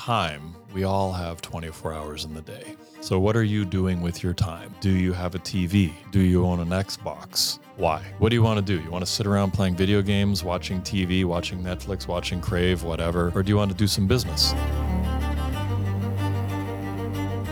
[0.00, 2.74] time, we all have 24 hours in the day.
[3.02, 4.74] So, what are you doing with your time?
[4.80, 5.92] Do you have a TV?
[6.10, 7.58] Do you own an Xbox?
[7.76, 8.02] Why?
[8.18, 8.82] What do you want to do?
[8.82, 13.30] You want to sit around playing video games, watching TV, watching Netflix, watching Crave, whatever?
[13.34, 14.54] Or do you want to do some business?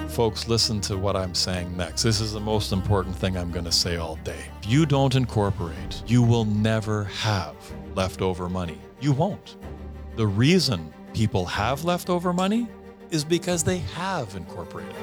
[0.08, 2.02] Folks, listen to what I'm saying next.
[2.02, 4.42] This is the most important thing I'm going to say all day.
[4.62, 7.56] If you don't incorporate, you will never have
[7.94, 8.78] leftover money.
[9.00, 9.56] You won't.
[10.16, 12.68] The reason people have leftover money
[13.10, 14.94] is because they have incorporated.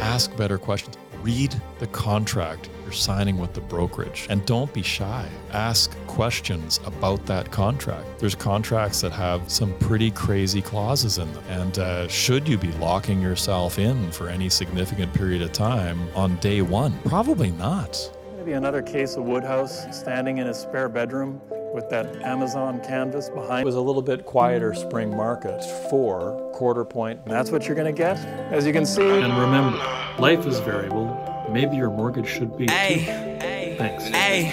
[0.00, 0.96] Ask better questions.
[1.22, 5.28] Read the contract you're signing with the brokerage and don't be shy.
[5.52, 8.18] Ask questions about that contract.
[8.18, 11.44] There's contracts that have some pretty crazy clauses in them.
[11.48, 16.36] And uh, should you be locking yourself in for any significant period of time on
[16.36, 16.98] day one?
[17.04, 18.10] Probably not.
[18.40, 21.42] Maybe another case of Woodhouse standing in his spare bedroom
[21.74, 23.60] with that Amazon canvas behind.
[23.60, 27.20] It was a little bit quieter spring market, four quarter point.
[27.24, 28.16] And that's what you're going to get,
[28.50, 29.06] as you can see.
[29.06, 29.76] And remember,
[30.18, 31.06] life is variable.
[31.50, 32.66] Maybe your mortgage should be.
[32.70, 34.04] Hey, Thanks.
[34.04, 34.48] Hey,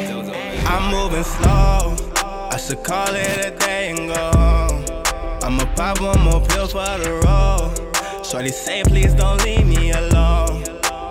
[0.67, 1.95] I'm moving slow.
[2.51, 4.83] I should call it a day and go home.
[5.43, 8.25] I'ma pop one more pill for the road.
[8.25, 10.65] Shorty say, please don't leave me alone.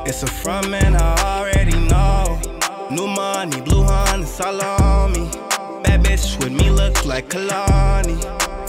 [0.04, 2.15] It's a front man, I already know.
[2.88, 5.30] New money, blue honey, me.
[5.82, 8.16] Bad bitch with me looks like Kalani.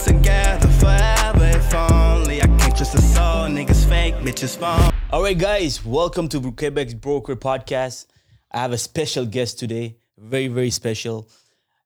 [0.02, 3.46] Together forever, if only I can't trust a soul.
[3.46, 4.92] Niggas fake, bitches phone.
[5.12, 8.06] All right, guys, welcome to Quebec's Broker Podcast.
[8.50, 11.28] I have a special guest today, very, very special.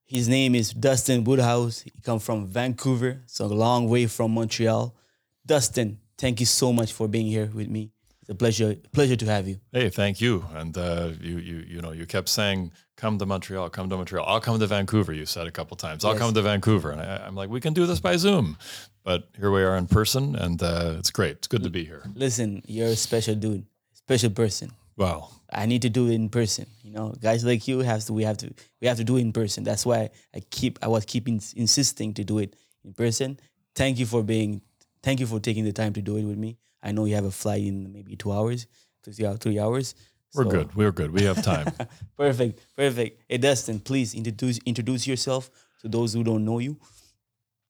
[0.07, 1.81] His name is Dustan Woodhouse.
[1.81, 4.95] He comes from Vancouver, so a long way from Montreal.
[5.45, 7.91] Dustin, thank you so much for being here with me.
[8.23, 9.59] It's a pleasure, pleasure to have you.
[9.73, 10.45] Hey, thank you.
[10.55, 14.25] And uh, you, you, you know, you kept saying, "Come to Montreal, come to Montreal."
[14.27, 15.13] I'll come to Vancouver.
[15.13, 16.05] You said a couple times.
[16.05, 16.21] I'll Yes.
[16.21, 18.57] come to Vancouver, and I, I'm like, we can do this by Zoom.
[19.03, 21.39] But here we are in person, and uh, it's great.
[21.39, 22.05] It's good to be here.
[22.15, 24.71] Listen, you're a special dude, special person.
[24.97, 25.31] Wow.
[25.53, 26.67] I need to do it in person.
[26.85, 28.13] You know, guys like you have to.
[28.13, 28.55] We have to.
[28.81, 29.65] We have to do it in person.
[29.65, 30.79] That's why I keep.
[30.81, 32.55] I was keeping insisting to do it
[32.85, 33.41] in person.
[33.75, 34.61] Thank you for being.
[35.03, 36.57] Thank you for taking the time to do it with me.
[36.83, 38.67] I know you have a flight in maybe two hours,
[39.05, 39.39] two three hours.
[39.39, 39.95] Three hours.
[40.35, 40.75] We're So- good.
[40.75, 41.11] We're good.
[41.13, 41.67] We have time.
[42.17, 42.61] Perfect.
[42.77, 43.23] Perfect.
[43.29, 45.51] Hey, Dustan, please introduce introduce yourself
[45.83, 46.77] to those who don't know you.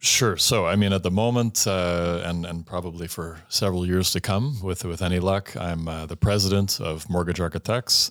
[0.01, 0.37] Sure.
[0.37, 4.61] So, I mean, at the moment, uh, and and probably for several years to come,
[4.63, 8.11] with with any luck, I'm uh, the president of Mortgage Architects.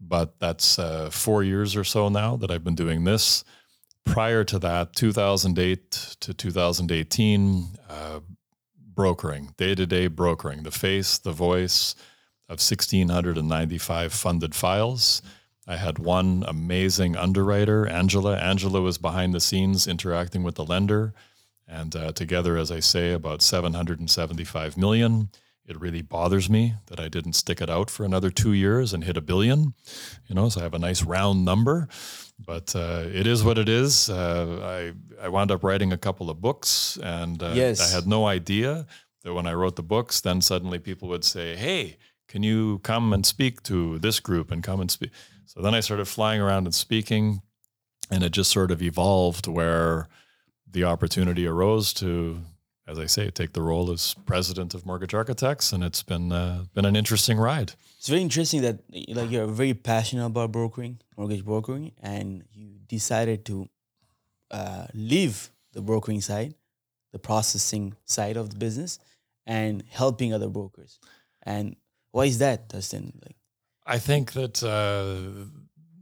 [0.00, 3.44] But that's uh, four years or so now that I've been doing this.
[4.04, 8.20] Prior to that, 2008 to 2018, uh,
[8.94, 11.94] brokering, day to day brokering, the face, the voice
[12.48, 15.22] of 1,695 funded files.
[15.66, 18.36] I had one amazing underwriter, Angela.
[18.36, 21.14] Angela was behind the scenes interacting with the lender.
[21.68, 25.30] And uh, together, as I say, about 775 million.
[25.64, 29.04] It really bothers me that I didn't stick it out for another two years and
[29.04, 29.74] hit a billion.
[30.26, 31.88] You know, so I have a nice round number,
[32.46, 34.08] but uh, it is what it is.
[34.10, 37.80] Uh, I I wound up writing a couple of books, and uh, Yes.
[37.80, 38.86] I had no idea
[39.22, 41.96] that when I wrote the books, then suddenly people would say, "Hey,
[42.28, 45.10] can you come and speak to this group and come and speak?"
[45.46, 47.42] So then I started flying around and speaking,
[48.10, 50.08] and it just sort of evolved where
[50.70, 52.40] the opportunity arose to,
[52.86, 56.64] as I say, take the role as president of Mortgage Architects, and it's been uh,
[56.74, 57.74] been an interesting ride.
[57.98, 63.44] It's very interesting that like you're very passionate about brokering, mortgage brokering, and you decided
[63.46, 63.68] to
[64.50, 66.54] uh, leave the brokering side,
[67.12, 68.98] the processing side of the business,
[69.46, 70.98] and helping other brokers.
[71.42, 71.76] And
[72.10, 73.12] why is that, Dustan?
[73.24, 73.36] Like,
[73.86, 75.46] I think that uh,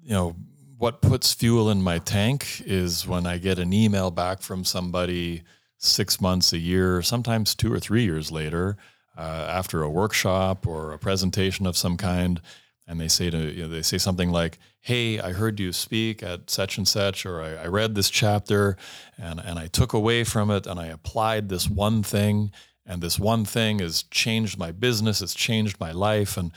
[0.03, 0.35] you know
[0.79, 5.43] what puts fuel in my tank is when I get an email back from somebody
[5.81, 8.77] six months, a year, sometimes two or three years later,
[9.17, 12.41] uh, after a workshop or a presentation of some kind,
[12.87, 16.23] and they say to you know, they say something like, "Hey, I heard you speak
[16.23, 18.77] at such and such, or I, I read this chapter,
[19.19, 22.53] and and I took away from it, and I applied this one thing."
[22.87, 25.23] And this one thing has changed my business.
[25.23, 26.51] It's changed my life, and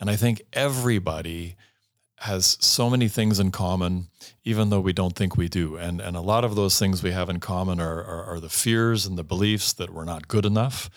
[0.00, 1.56] and I think everybody
[2.20, 4.08] has so many things in common,
[4.44, 5.76] even though we don't think we do.
[5.76, 8.48] And and a lot of those things we have in common are, are, are the
[8.48, 10.90] fears and the beliefs that we're not good enough.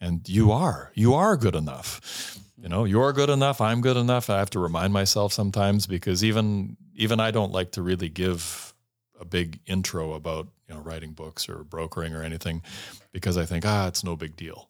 [0.00, 0.92] And you are.
[0.94, 2.38] You are good enough.
[2.56, 3.60] You know, you're good enough.
[3.60, 4.30] I'm good enough.
[4.30, 8.74] I have to remind myself sometimes because even even I don't like to really give
[9.20, 12.62] a big intro about you know writing books or brokering or anything
[13.12, 14.68] because I think ah it's no big deal.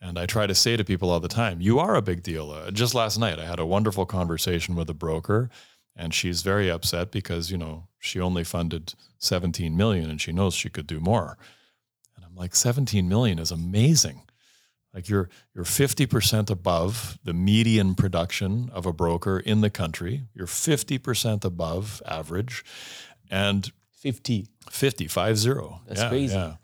[0.00, 2.50] And I try to say to people all the time, you are a big deal.
[2.50, 5.48] Uh, just last night, I had a wonderful conversation with a broker,
[5.96, 10.54] and she's very upset because, you know, she only funded 17 million and she knows
[10.54, 11.38] she could do more.
[12.14, 14.22] And I'm like 17 million is amazing.
[14.92, 20.22] Like you're you're 50% above the median production of a broker in the country.
[20.34, 22.64] You're 50% above average
[23.30, 24.46] and 50.
[24.70, 25.80] 50 five zero.
[25.86, 26.34] That's yeah, crazy.
[26.34, 26.54] Yeah.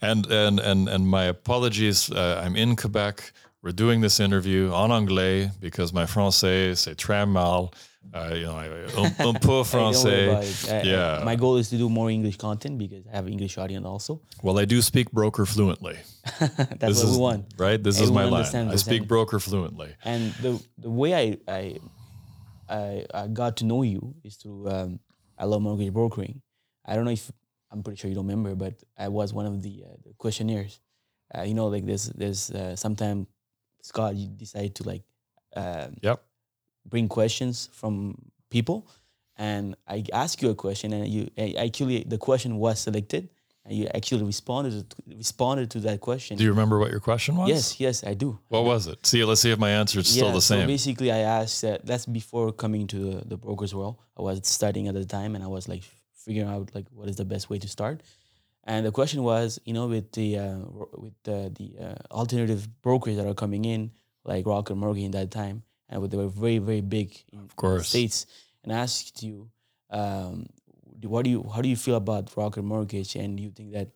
[0.00, 2.10] And and and and my apologies.
[2.10, 3.32] Uh, I'm in Quebec.
[3.62, 7.70] We're doing this interview en anglais because my français c'est très mal.
[8.12, 8.58] Uh, you know,
[8.98, 10.42] un, un peu Hey, don't worry français.
[10.66, 10.72] it.
[10.72, 11.22] I- yeah.
[11.24, 14.20] my goal is to do more English content because I have English audience also.
[14.42, 15.94] Well, I do speak broker fluently.
[16.40, 17.44] That's This what is we want.
[17.58, 17.80] right.
[17.80, 18.44] This is my line.
[18.70, 19.94] I speak broker fluently.
[20.04, 21.78] And the the way I I
[22.68, 24.98] I, I got to know you is through um,
[25.38, 26.42] I love mortgage brokering.
[26.84, 27.30] I don't know if
[27.72, 30.80] I'm pretty sure you don't remember, but I was one of the, uh, the questionnaires.
[31.34, 33.26] Uh, you know, like there's there's uh, sometimes
[33.80, 35.02] Scott you decide to like
[35.56, 36.22] um, Yep.
[36.86, 38.14] bring questions from
[38.50, 38.86] people,
[39.38, 43.30] and I ask you a question, and you actually the question was selected,
[43.64, 46.36] and you actually responded to, responded to that question.
[46.36, 47.48] Do you remember what your question was?
[47.48, 48.38] yes, yes, I do.
[48.48, 49.06] What was it?
[49.06, 50.66] See, let's see if my answer is still the So same.
[50.66, 51.86] basically, I asked that.
[51.86, 53.96] That's before coming to the, the brokers world.
[54.18, 55.82] I was studying at the time, and I was like
[56.24, 58.02] figuring out like what is the best way to start.
[58.64, 60.58] And the question was, you know, with the uh,
[60.94, 63.90] with the, the uh, alternative brokers that are coming in,
[64.24, 67.88] like Rocket Mortgage in that time, and they were very very big in of course.
[67.88, 68.26] states.
[68.62, 69.50] And I asked you,
[69.90, 70.46] um,
[71.02, 73.16] what do you how do you feel about Rocket Mortgage?
[73.16, 73.88] And you think that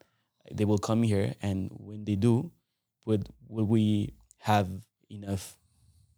[0.51, 2.51] they will come here, and when they do,
[3.05, 4.69] would will we have
[5.11, 5.57] enough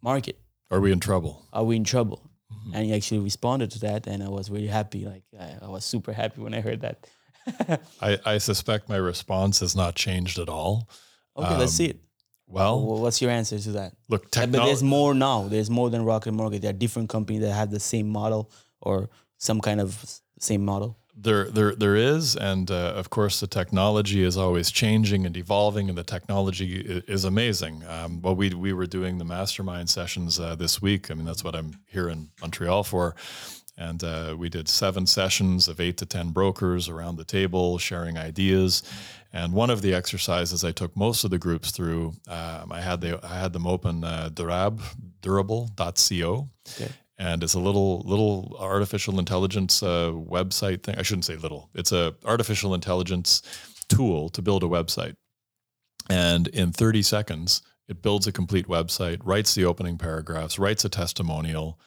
[0.01, 0.39] market?
[0.71, 1.45] Are we in trouble?
[1.53, 2.28] are we in trouble?
[2.51, 2.73] Mm-hmm.
[2.75, 5.05] And he actually responded to that, and I was really happy.
[5.05, 7.07] Like I, I was super happy when I heard that.
[8.01, 10.89] I, I suspect my response has not changed at all.
[11.37, 11.99] Okay, let's see it.
[12.47, 13.93] Well, Well, what's your answer to that?
[14.09, 15.47] look, Uh, But there's more now.
[15.47, 16.61] There's more than Rocket Mortgage.
[16.61, 18.51] There are different companies that have the same model
[18.81, 20.03] or some kind of
[20.39, 20.97] same model.
[21.21, 25.89] There, there, there is, and uh, of course, the technology is always changing and evolving,
[25.89, 27.83] and the technology is amazing.
[27.87, 31.11] Um, well, we we were doing the mastermind sessions uh, this week.
[31.11, 33.15] I mean, that's what I'm here in Montreal for,
[33.77, 38.17] and uh, we did seven sessions of eight to ten brokers around the table sharing
[38.17, 38.83] ideas.
[39.31, 43.01] And one of the exercises I took most of the groups through, um, I had
[43.01, 44.81] the I had them open uh, Durab
[45.21, 46.91] durable.co Okay.
[47.19, 50.95] And it's a little little artificial intelligence uh, website thing.
[50.97, 51.69] I shouldn't say little.
[51.75, 53.41] It's a artificial intelligence
[53.89, 55.15] tool to build a website,
[56.09, 60.89] and in 30 seconds, it builds a complete website, writes the opening paragraphs, writes a
[60.89, 61.77] testimonial.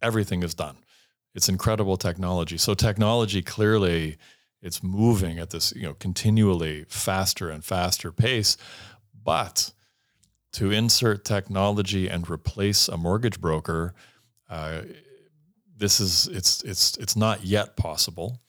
[0.00, 0.76] Everything is done.
[1.34, 2.56] It's incredible technology.
[2.56, 4.16] So technology clearly
[4.62, 8.56] it's moving at this you know continually faster and faster pace,
[9.24, 9.72] but
[10.52, 13.94] to insert technology and replace a mortgage broker
[14.50, 14.82] uh,
[15.76, 18.40] this is it's it's it's not yet possible.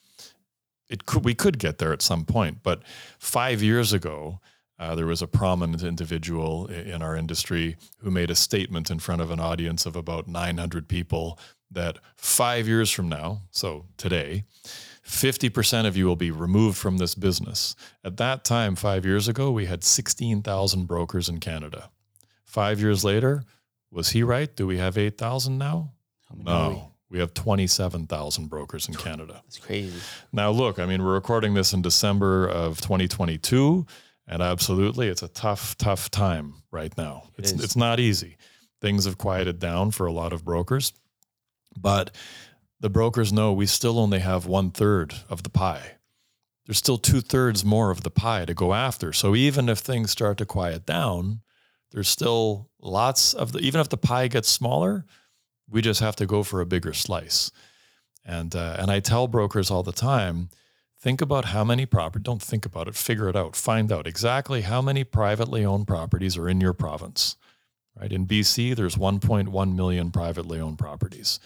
[0.90, 2.82] It could we could get there at some point, but
[3.20, 4.42] five years ago,
[4.78, 9.22] uh, there was a prominent individual in our industry who made a statement in front
[9.22, 11.40] of an audience of about 900 people
[11.70, 14.44] that five years from now, so today,
[15.06, 17.76] 50% of you will be removed from this business.
[18.04, 21.90] At that time, five years ago, we had 16,000 brokers in Canada.
[22.44, 23.46] Five years later,
[23.92, 24.54] was he right?
[24.56, 25.92] Do we have 8,000 now?
[26.30, 26.76] How many are we?
[26.76, 26.92] No.
[27.10, 29.44] We have 27,000 brokers in Canada.
[29.46, 30.00] It's crazy.
[30.32, 33.86] Now, look, I mean, we're recording this in December of 2022,
[34.28, 37.24] and absolutely, it's a tough, tough time right now.
[37.38, 37.62] It's, is.
[37.62, 38.38] it's not easy.
[38.80, 40.94] Things have quieted down for a lot of brokers,
[41.78, 42.16] but
[42.80, 45.98] the brokers know we still only have one third of the pie.
[46.66, 49.12] There's still two thirds more of the pie to go after.
[49.12, 51.42] So even if things start to quiet down,
[51.92, 55.06] there's still lots of the, even if the pie gets smaller,
[55.70, 57.52] we just have to go for a bigger slice.
[58.26, 60.50] And uh, and I tell brokers all the time,
[61.00, 62.24] think about how many property.
[62.24, 62.96] Don't think about it.
[62.96, 63.56] Figure it out.
[63.56, 67.36] Find out exactly how many privately owned properties are in your province.
[68.00, 71.40] Right in BC, there's 1.1 million privately owned properties.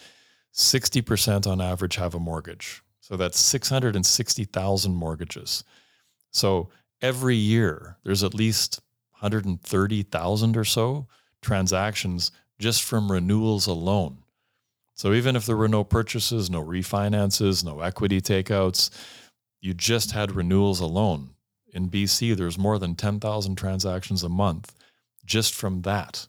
[0.53, 2.81] 60% on average have a mortgage.
[3.01, 5.63] So that's 660,000 mortgages.
[6.31, 6.69] So
[7.01, 8.79] every year, there's at least
[9.25, 11.07] 130,000 or so
[11.41, 14.19] transactions just from renewals alone.
[14.93, 18.89] So even if there were no purchases, no refinances, no equity takeouts,
[19.59, 21.31] you just had renewals alone.
[21.73, 24.73] In BC, there's more than 10,000 transactions a month
[25.25, 26.27] just from that.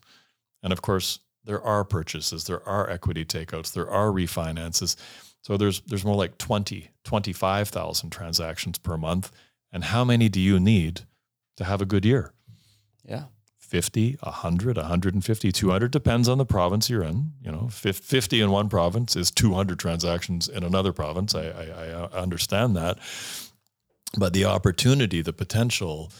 [0.61, 4.97] And of course, there are purchases, there are equity takeouts, there are refinances.
[5.41, 9.31] So there's there's more like 20, 25,000 transactions per month.
[9.71, 11.01] And how many do you need
[11.55, 12.33] to have a good year?
[13.07, 13.23] Yeah.
[13.59, 17.33] 50, 100, 150, 200 depends on the province you're in.
[17.41, 21.35] You know, 50 in one province is 200 transactions in another province.
[21.35, 22.97] I, I, I uh, understand that.
[24.17, 26.11] But the opportunity, the potential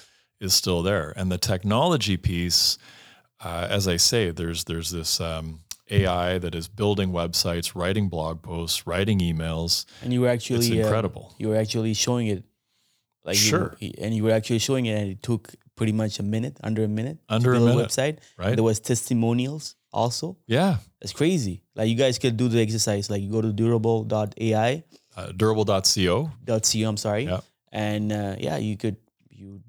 [0.42, 1.14] is still there.
[1.16, 2.78] And the technology piece,
[3.44, 8.42] uh, as I say, there's there's this um, AI that is building websites, writing blog
[8.42, 9.86] posts, writing emails.
[10.04, 11.34] And you were actually It's uh, incredible.
[11.38, 12.44] you were actually showing it,
[13.24, 13.78] like you- Sure.
[14.02, 16.88] and you were actually showing it, and it took pretty much a minute, under a
[16.90, 18.18] minute, Under a minute, website.
[18.38, 18.56] right?
[18.56, 20.36] There was testimonials also.
[20.48, 21.64] Yeah, It's crazy.
[21.76, 23.10] Like you guys could do the exercise.
[23.10, 24.84] Like you go to durable.ai
[25.16, 26.32] uh, durable.co.
[26.46, 26.90] co.
[26.90, 27.24] I'm sorry.
[27.26, 27.40] Yeah.
[27.72, 28.98] And uh, yeah, you could
[29.30, 29.62] you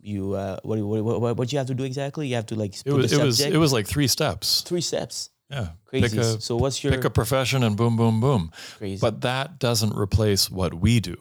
[0.00, 2.28] you uh, what, what what what you have to do exactly?
[2.28, 4.62] You have to like It put was the it was it was like three steps.
[4.62, 5.30] three steps.
[5.50, 6.18] Yeah, Crazy.
[6.18, 8.50] A, so what's your pick a profession and boom, boom, boom.
[8.78, 8.98] crazy?
[9.00, 11.16] But that doesn't replace what we do,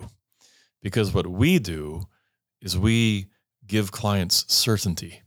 [0.82, 2.08] because what we do
[2.62, 3.28] is we
[3.72, 5.22] give clients certainty.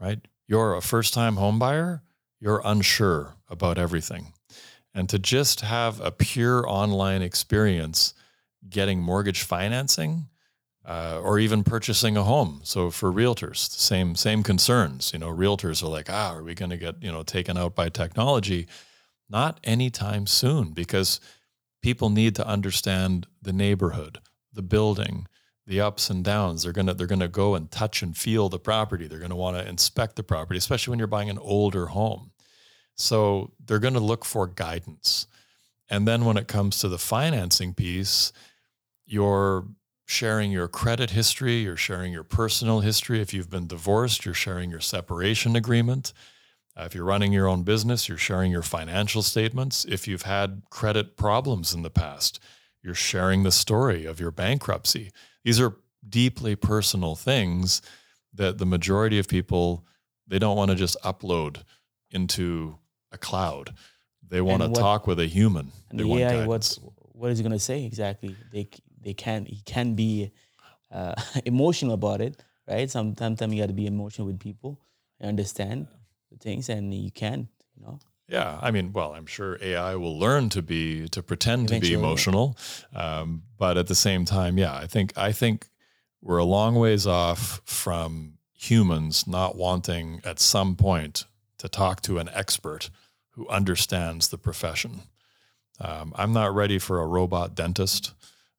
[0.00, 0.20] Right?
[0.46, 2.02] You're a first-time home buyer.
[2.38, 4.32] You're unsure about everything,
[4.94, 8.14] and to just have a pure online experience
[8.68, 10.28] getting mortgage financing
[10.84, 12.60] uh, or even purchasing a home.
[12.62, 15.12] So for realtors, same same concerns.
[15.12, 17.74] You know, realtors are like, ah, are we going to get you know taken out
[17.74, 18.66] by technology?
[19.28, 21.20] Not anytime soon, because
[21.82, 24.18] people need to understand the neighborhood,
[24.52, 25.26] the building,
[25.66, 26.62] the ups and downs.
[26.62, 29.06] They're gonna they're gonna go and touch and feel the property.
[29.06, 32.30] They're gonna want to inspect the property, especially when you're buying an older home.
[32.96, 35.26] So they're going to look for guidance.
[35.88, 38.32] And then when it comes to the financing piece,
[39.04, 39.66] you're
[40.06, 43.20] sharing your credit history, you're sharing your personal history.
[43.20, 46.12] If you've been divorced, you're sharing your separation agreement.
[46.76, 49.84] Uh, if you're running your own business, you're sharing your financial statements.
[49.84, 52.40] If you've had credit problems in the past,
[52.82, 55.10] you're sharing the story of your bankruptcy.
[55.46, 55.76] These are
[56.08, 57.80] deeply personal things
[58.34, 59.86] that the majority of people
[60.26, 61.62] they don't want to just upload
[62.10, 62.76] into
[63.12, 63.72] a cloud.
[64.28, 65.70] They want to what- talk with a human.
[65.88, 66.80] and They the want AI, what's
[67.12, 68.34] what is it gonna say exactly?
[68.52, 68.68] They
[69.00, 70.32] they can he can be
[70.90, 72.90] uh, emotional about it, right?
[72.90, 74.80] Sometimes you got to be emotional with people
[75.20, 75.86] and understand
[76.32, 77.46] the things, and you can't.
[77.76, 78.00] you know.
[78.28, 81.92] Yeah, I mean, well, I'm sure AI will learn to be to pretend to be
[81.92, 82.56] emotional,
[82.94, 85.68] um, but at the same time, yeah, I think I think
[86.20, 91.24] we're a long ways off from humans not wanting at some point
[91.58, 92.90] to talk to an expert
[93.30, 95.02] who understands the profession.
[95.78, 98.12] Um, I'm not ready for a robot dentist.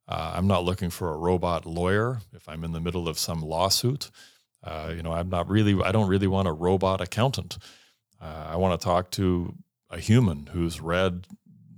[0.08, 3.42] Uh, I'm not looking for a robot lawyer if I'm in the middle of some
[3.42, 4.12] lawsuit.
[4.64, 5.82] Uh, you know, I'm not really.
[5.84, 7.58] I don't really want a robot accountant.
[8.22, 9.54] Uh, I want to talk to
[9.90, 11.28] a human who's read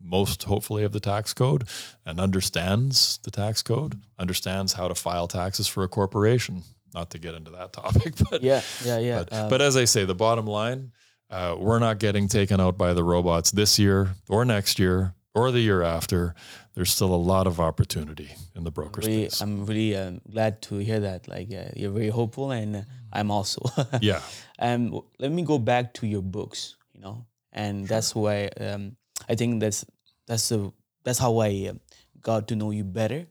[0.01, 1.65] most, hopefully, of the tax code
[2.05, 6.63] and understands the tax code, understands how to file taxes for a corporation.
[6.93, 9.19] Not to get into that topic, but Yeah, yeah, yeah.
[9.19, 10.91] but, uh, but as I say, the bottom line,
[11.29, 15.51] uh, we're not getting taken out by the robots this year or next year or
[15.51, 16.35] the year after.
[16.73, 19.41] There's still a lot of opportunity in the broker really, space.
[19.41, 21.27] I'm really um, glad to hear that.
[21.27, 22.81] Like, uh, you're very hopeful, and uh,
[23.11, 23.61] I'm also.
[24.01, 24.21] yeah.
[24.59, 26.75] Um, let me go back to your books.
[26.93, 28.95] You know, and that's why um,
[29.27, 29.85] I think that's
[30.27, 30.71] that's the
[31.03, 31.79] that's how I um,
[32.21, 33.27] got to know you better,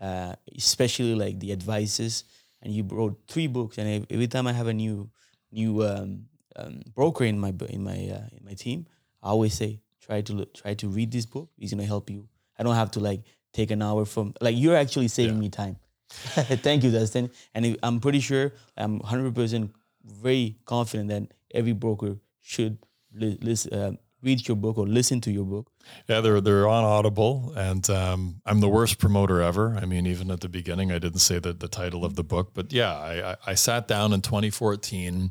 [0.00, 2.24] uh, especially like the advices.
[2.62, 5.08] And you wrote three books, and every time I have a new
[5.50, 8.86] new um, um, broker in my in my uh, in my team,
[9.22, 11.50] I always say try to look, try to read this book.
[11.58, 12.28] It's gonna help you.
[12.58, 15.76] I don't have to like take an hour from like you're actually saving me time.
[16.10, 17.30] Thank you, Dustan.
[17.54, 19.70] And I'm pretty sure I'm 100%
[20.04, 22.78] very confident that every broker should
[23.14, 23.92] li- listen, uh,
[24.22, 25.70] read your book or listen to your book.
[26.08, 29.76] Yeah, they're they're on Audible, and um, I'm the worst promoter ever.
[29.80, 32.50] I mean, even at the beginning, I didn't say the, the title of the book,
[32.54, 35.30] but yeah, I, I, I sat down in 2014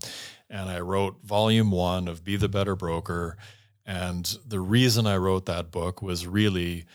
[0.49, 3.37] and I wrote volume one of Be the Better Broker.
[3.89, 6.85] And the reason I wrote that book was really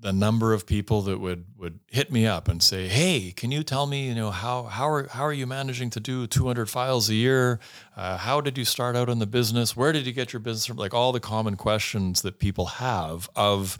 [0.00, 3.62] the number of people that would would hit me up and say, "Hey, can you
[3.62, 7.10] tell me, you know, how how are how are you managing to do 200 files
[7.10, 7.60] a year?
[7.94, 9.76] Uh, how did you start out in the business?
[9.76, 10.78] Where did you get your business from?
[10.78, 13.78] Like all the common questions that people have of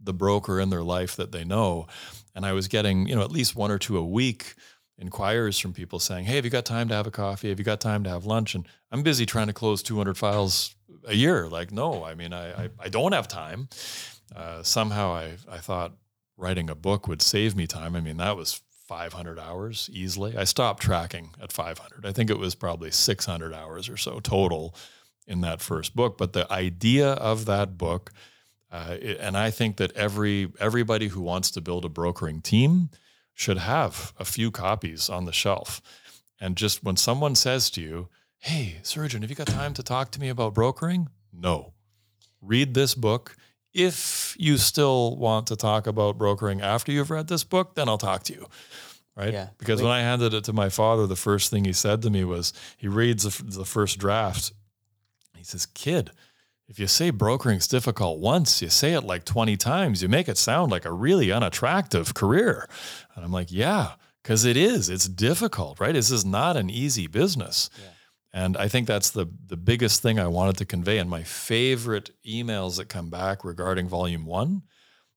[0.00, 1.86] the broker in their life that they know."
[2.34, 4.56] And I was getting, you know, at least one or two a week
[4.98, 7.48] inquiries from people saying, "Hey, have you got time to have a coffee?
[7.48, 10.74] Have you got time to have lunch?" And I'm busy trying to close 200 files
[11.06, 11.48] a year.
[11.48, 13.68] Like, no, I mean, I I, I don't have time.
[14.34, 15.92] Uh, somehow I, I thought
[16.36, 17.94] writing a book would save me time.
[17.94, 20.36] I mean, that was 500 hours easily.
[20.36, 22.04] I stopped tracking at 500.
[22.04, 24.74] I think it was probably 600 hours or so total
[25.26, 26.18] in that first book.
[26.18, 28.12] But the idea of that book,
[28.70, 32.90] uh, and I think that every everybody who wants to build a brokering team
[33.34, 35.80] should have a few copies on the shelf.
[36.40, 38.08] And just when someone says to you,
[38.38, 41.72] "Hey, surgeon, have you got time to talk to me about brokering?" No.
[42.40, 43.36] Read this book.
[43.72, 47.96] If you still want to talk about brokering after you've read this book, then I'll
[47.98, 48.46] talk to you.
[49.16, 49.32] right?
[49.32, 49.48] Yeah.
[49.58, 49.84] Because Wait.
[49.88, 52.52] when I handed it to my father, the first thing he said to me was,
[52.76, 54.52] he reads the, f- the first draft.
[55.36, 56.10] He says, "Kid,
[56.72, 60.38] if you say brokering's difficult once, you say it like 20 times, you make it
[60.38, 62.66] sound like a really unattractive career."
[63.14, 64.88] And I'm like, "Yeah, cuz it is.
[64.88, 65.92] It's difficult, right?
[65.92, 67.68] This is not an easy business."
[68.32, 70.96] And I think that's the the biggest thing I wanted to convey.
[70.96, 74.62] And my favorite emails that come back regarding volume 1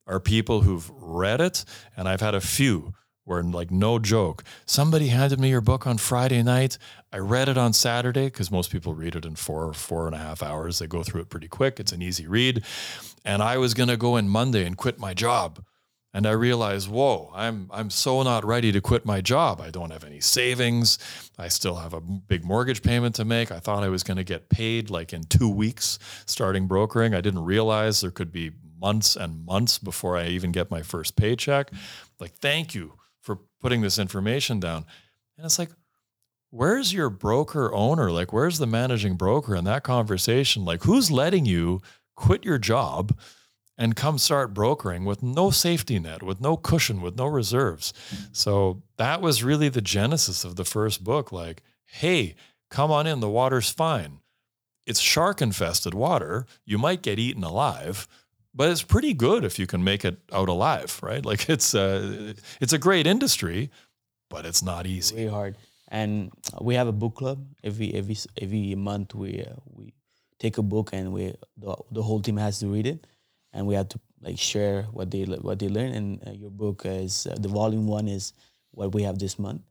[0.06, 1.64] are people who've read it,
[1.96, 2.94] and I've had a few
[3.26, 6.78] where, like, no joke, somebody handed me your book on Friday night.
[7.12, 10.20] I read it on Saturday because most people read it in four, four and a
[10.20, 10.80] half hours.
[10.80, 11.80] They go through it pretty quick.
[11.80, 12.64] It's an easy read.
[13.26, 15.64] And I was going to go in Monday and quit my job.
[16.14, 19.60] And I realized, whoa, I'm I'm so not ready to quit my job.
[19.60, 20.98] I don't have any savings.
[21.38, 23.52] I still have a big mortgage payment to make.
[23.52, 27.14] I thought I was going to get paid like in two weeks starting brokering.
[27.14, 31.18] I didn't realize there could be months and months before I even get my first
[31.18, 31.72] paycheck.
[32.18, 32.94] Like, thank you
[33.66, 34.86] putting this information down.
[35.38, 35.72] And it's like,
[36.52, 38.12] where's your broker owner?
[38.12, 40.64] Like, where's the managing broker in that conversation?
[40.64, 41.82] Like, who's letting you
[42.16, 43.18] quit your job
[43.76, 47.92] and come start brokering with no safety net, with no cushion, with no reserves?
[48.34, 51.32] So that was really the genesis of the first book.
[51.32, 52.36] Like, hey,
[52.70, 54.20] come on in, the water's fine.
[54.86, 56.46] It's shark infested water.
[56.66, 58.08] You might get eaten alive,
[58.56, 61.24] but it's pretty good if you can make it out alive, right?
[61.26, 63.70] Like it's uh, it's a great industry,
[64.30, 65.16] but it's not easy.
[65.16, 65.58] Very hard.
[65.90, 66.32] And
[66.62, 69.14] we have a book club every every every month.
[69.14, 69.94] We uh, we
[70.40, 73.06] take a book and we the, the whole team has to read it,
[73.54, 75.92] and we have to like share what they what they learn.
[75.92, 78.34] And uh, your book is uh, the volume one is
[78.72, 79.62] what we have this month.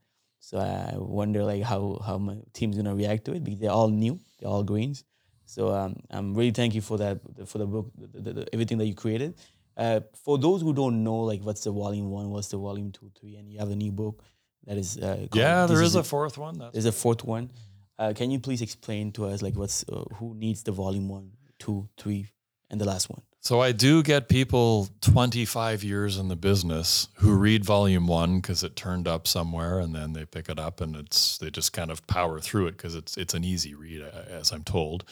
[0.41, 3.89] So I wonder like how how my team's gonna react to it because they're all
[3.89, 5.05] new, they're all greens.
[5.47, 8.79] So um, I'm really thank you for that for the book, the, the, the, everything
[8.79, 9.35] that you created.
[9.77, 13.11] Uh, for those who don't know, like what's the volume one, what's the volume two,
[13.19, 14.23] three, and you have a new book
[14.67, 16.59] that is uh, Yeah, there is a fourth one.
[16.59, 17.51] That's There's a fourth one.
[17.99, 21.33] Uh, can you please explain to us like what's uh, who needs the volume one,
[21.59, 22.27] two, three,
[22.71, 23.23] and the last one?
[23.45, 28.63] So I do get people 25 years in the business who read volume one because
[28.65, 31.91] it turned up somewhere, and then they pick it up and it's they just kind
[31.91, 35.05] of power through it because it's it's an easy read, as I'm told,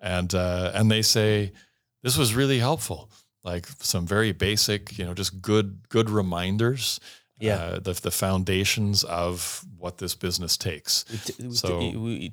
[0.00, 1.52] and uh, and they say
[2.04, 3.10] this was really helpful,
[3.42, 7.00] like some very basic, you know, just good good reminders.
[7.40, 7.56] Yeah.
[7.56, 11.04] uh, the the foundations of what this business takes.
[11.10, 12.32] We, t- we, t- So- we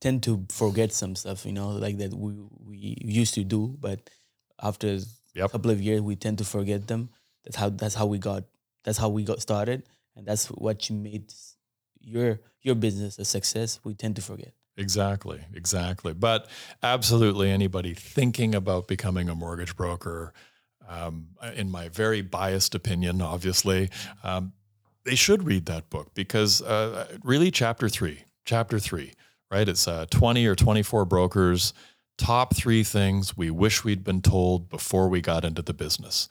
[0.00, 2.34] tend to forget some stuff, you know, like that we
[2.68, 4.10] we used to do, but
[4.62, 4.98] after
[5.36, 7.10] a couple of years, we tend to forget them.
[7.44, 8.44] That's how that's how we got
[8.84, 9.82] that's how we got started,
[10.16, 11.32] and that's what you made
[12.00, 13.80] your your business a success.
[13.84, 14.52] We tend to forget.
[14.76, 16.14] Exactly, exactly.
[16.14, 16.48] But
[16.82, 20.32] absolutely, anybody thinking about becoming a mortgage broker,
[20.88, 23.90] um, in my very biased opinion, obviously,
[24.24, 24.52] um,
[25.04, 29.12] they should read that book because uh, really, chapter three, chapter three,
[29.50, 29.68] right?
[29.68, 31.74] It's uh, 20 or 24 brokers,
[32.18, 36.28] top three things we wish we'd been told before we got into the business.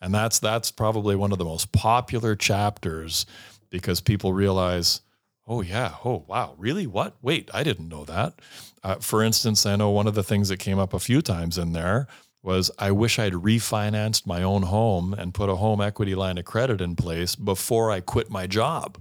[0.00, 3.24] And that's that's probably one of the most popular chapters
[3.70, 5.00] because people realize,
[5.46, 6.86] oh yeah, oh wow, really?
[6.86, 7.16] What?
[7.22, 8.40] Wait, I didn't know that.
[8.82, 11.56] Uh, for instance, I know one of the things that came up a few times
[11.56, 12.08] in there
[12.42, 16.44] was I wish I'd refinanced my own home and put a home equity line of
[16.44, 19.00] credit in place before I quit my job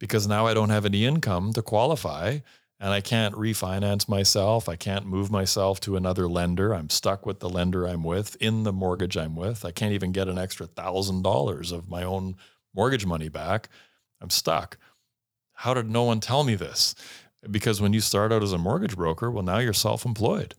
[0.00, 2.40] because now I don't have any income to qualify
[2.80, 4.68] and I can't refinance myself.
[4.68, 6.74] I can't move myself to another lender.
[6.74, 9.64] I'm stuck with the lender I'm with in the mortgage I'm with.
[9.64, 12.36] I can't even get an extra thousand dollars of my own
[12.74, 13.68] mortgage money back.
[14.20, 14.76] I'm stuck.
[15.54, 16.94] How did no one tell me this?
[17.50, 20.54] Because when you start out as a mortgage broker, well, now you're self employed.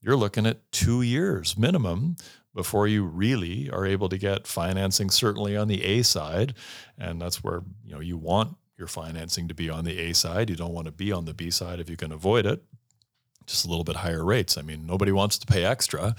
[0.00, 2.16] You're looking at two years minimum
[2.54, 6.54] before you really are able to get financing, certainly on the A side.
[6.98, 10.50] And that's where you know you want your financing to be on the A side.
[10.50, 12.62] You don't want to be on the B side if you can avoid it.
[13.46, 14.58] Just a little bit higher rates.
[14.58, 16.16] I mean, nobody wants to pay extra.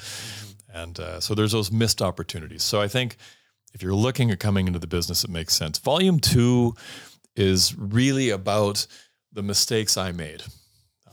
[0.73, 2.63] And uh, so there's those missed opportunities.
[2.63, 3.17] So I think
[3.73, 5.77] if you're looking at coming into the business, it makes sense.
[5.77, 6.73] Volume two
[7.35, 8.87] is really about
[9.31, 10.43] the mistakes I made.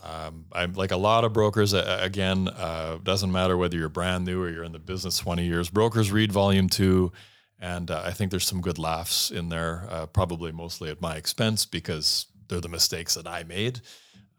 [0.03, 1.73] Um, I'm like a lot of brokers.
[1.73, 5.45] Uh, again, uh, doesn't matter whether you're brand new or you're in the business 20
[5.45, 5.69] years.
[5.69, 7.11] Brokers read volume two,
[7.59, 9.87] and uh, I think there's some good laughs in there.
[9.89, 13.81] Uh, probably mostly at my expense because they're the mistakes that I made.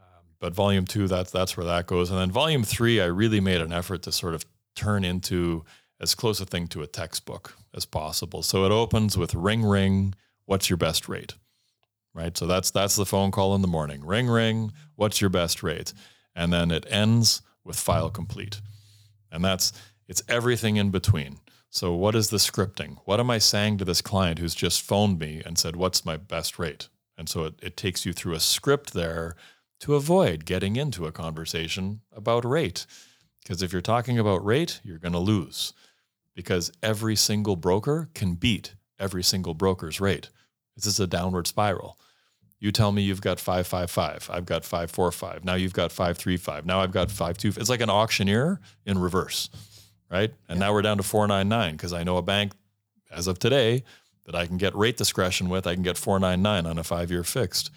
[0.01, 2.11] Um, but volume two, that's that's where that goes.
[2.11, 5.65] And then volume three, I really made an effort to sort of turn into
[6.01, 8.43] as close a thing to a textbook as possible.
[8.43, 10.15] So it opens with ring ring.
[10.45, 11.35] What's your best rate?
[12.17, 12.37] right?
[12.37, 14.05] So that's that's the phone call in the morning.
[14.05, 15.93] Ring ring, what's your best rate?
[16.35, 18.61] And then it ends with file complete.
[19.31, 19.73] And that's
[20.09, 21.39] it's everything in between.
[21.77, 22.97] So, what is the scripting?
[23.05, 26.17] What am I saying to this client who's just phoned me and said, What's my
[26.17, 26.89] best rate?
[27.19, 29.37] And so it, it takes you through a script there
[29.81, 32.87] to avoid getting into a conversation about rate.
[33.43, 35.75] Because if you're talking about rate, you're going to lose
[36.35, 40.31] because every single broker can beat every single broker's rate.
[40.77, 41.99] This is a downward spiral.
[42.59, 46.91] You tell me you've got 555, I've got 545, now you've got 535, now I've
[46.91, 47.61] got 525.
[47.61, 49.51] It's like an auctioneer in reverse,
[50.11, 50.33] right?
[50.49, 50.67] And yeah.
[50.67, 52.53] now we're down to 499 because I know a bank
[53.11, 53.85] as of today
[54.25, 57.25] that I can get rate discretion with, I can get 499 on a five year
[57.25, 57.71] fixed.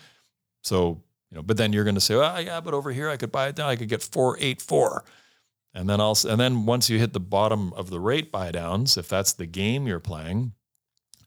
[0.61, 3.17] So, you know, but then you're going to say, oh, yeah, but over here I
[3.17, 5.03] could buy it down, I could get 484.
[5.73, 8.97] And then also, and then once you hit the bottom of the rate buy downs,
[8.97, 10.53] if that's the game you're playing,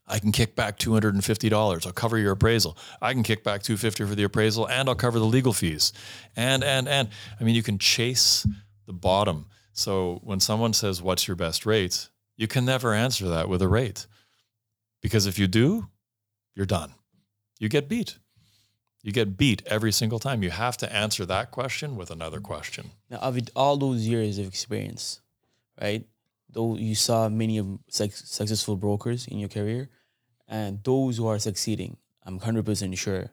[0.07, 1.87] I can kick back $250.
[1.87, 2.77] I'll cover your appraisal.
[3.01, 5.93] I can kick back 250 for the appraisal and I'll cover the legal fees.
[6.37, 7.09] And and and
[7.41, 8.47] I mean you can chase
[8.87, 9.47] the bottom.
[9.73, 13.69] So when someone says what's your best rate, you can never answer that with a
[13.69, 14.07] rate.
[15.01, 15.89] Because if you do,
[16.55, 16.95] you're done.
[17.59, 18.19] You get beat.
[19.03, 20.43] You get beat every single time.
[20.43, 22.91] You have to answer that question with another question.
[23.11, 25.21] Now, of all those years of experience,
[25.81, 26.07] right?
[26.49, 29.89] Though you saw many of successful brokers in your career,
[30.47, 33.31] and those who are succeeding, I'm hundred percent sure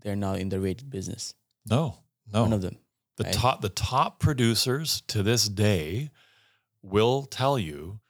[0.00, 1.34] they're not in the rated business.
[1.68, 1.98] No,
[2.32, 2.78] no, none of them.
[3.16, 3.32] The right?
[3.32, 6.10] top, the top producers to this day
[6.82, 8.00] will tell you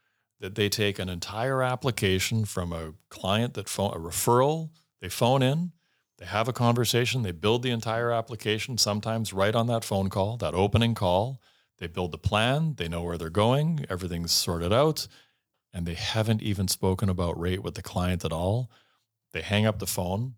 [0.41, 5.43] that they take an entire application from a client that phone a referral, they phone
[5.43, 5.73] in,
[6.19, 10.37] they have a conversation, they build the entire application, sometimes right on that phone call,
[10.39, 11.41] that opening call.
[11.79, 15.09] They build the plan, they know where they're going, everything's sorted out,
[15.73, 18.71] and they haven't even spoken about rate with the client at all.
[19.33, 20.35] They hang up the phone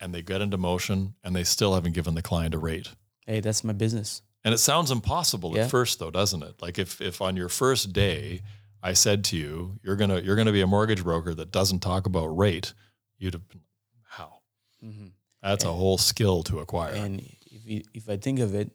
[0.00, 2.88] and they get into motion and they still haven't given the client a rate.
[3.26, 4.22] Hey, that's my business.
[4.44, 5.64] And it sounds impossible yeah.
[5.64, 6.60] at first though, doesn't it?
[6.60, 8.42] Like if if on your first day
[8.82, 12.06] I said to you, you're gonna you're gonna be a mortgage broker that doesn't talk
[12.06, 12.74] about rate,
[13.18, 13.60] you'd have been
[14.08, 14.40] how?
[14.84, 15.08] Mm-hmm.
[15.42, 16.94] That's and, a whole skill to acquire.
[16.94, 18.70] And if you, if I think of it,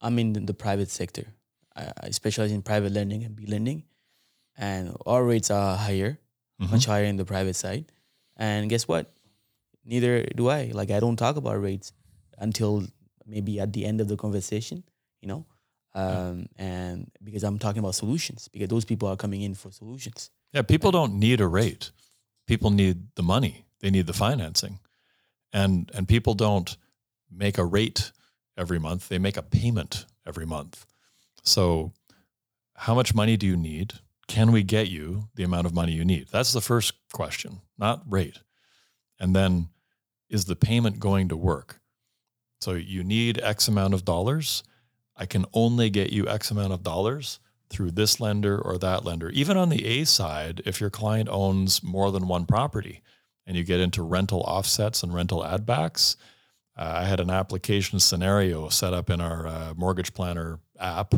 [0.00, 1.26] I'm in the, the private sector.
[1.76, 3.84] I, I, specialize in private lending and B lending,
[4.56, 6.18] and our rates are higher,
[6.60, 6.70] mm-hmm.
[6.70, 7.90] much higher in the private side.
[8.36, 9.12] And guess what?
[9.84, 10.70] Neither do I.
[10.72, 11.92] Like I don't talk about rates
[12.38, 12.86] until
[13.26, 14.84] maybe at the end of the conversation.
[15.20, 15.46] You know,
[15.94, 20.30] um, and because I'm talking about solutions, because those people are coming in for solutions.
[20.52, 21.90] Yeah, people don't need a rate.
[22.46, 23.64] People need the money.
[23.80, 24.80] They need the financing,
[25.52, 26.76] and and people don't
[27.30, 28.12] make a rate
[28.56, 29.08] every month.
[29.08, 30.86] They make a payment every month.
[31.42, 31.92] So,
[32.74, 33.94] how much money do you need?
[34.26, 36.28] Can we get you the amount of money you need?
[36.30, 38.40] That's the first question, not rate.
[39.20, 39.68] And then,
[40.30, 41.80] is the payment going to work?
[42.64, 44.64] So you need X amount of dollars
[45.16, 47.38] I can only get you X amount of dollars
[47.70, 49.30] through this lender or that lender.
[49.30, 53.02] Even on the A side, if your client owns more than one property
[53.46, 56.16] and you get into rental offsets and rental addbacks,
[56.76, 61.14] uh, I had an application scenario set up in our uh, mortgage planner app,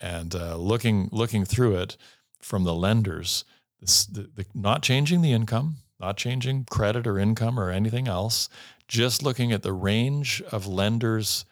[0.00, 1.96] and uh, looking looking through it
[2.42, 3.44] from the lenders,
[3.80, 8.50] this, the, the, not changing the income, not changing credit or income or anything else,
[8.88, 11.44] just looking at the range of lenders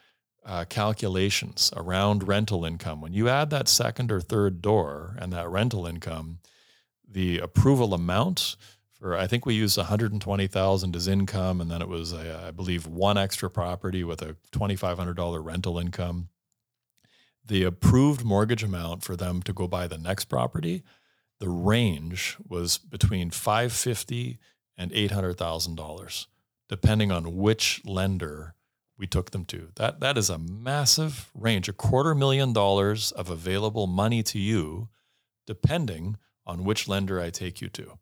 [0.45, 3.01] uh, calculations around rental income.
[3.01, 6.39] When you add that second or third door and that rental income,
[7.09, 8.57] the approval amount
[9.03, 12.87] for I think we used 120,000 as income, and then it was a, I believe
[12.87, 16.29] one extra property with a $2,500 rental income.
[17.45, 20.85] The approved mortgage amount for them to go buy the next property,
[21.41, 24.39] the range was between 550
[24.79, 26.27] and $800,000,
[26.73, 28.55] depending on which lender
[28.97, 29.69] we took them to.
[29.75, 34.89] That that is a massive range, a quarter million dollars of available money to you,
[35.47, 37.99] depending on which lender I take you to.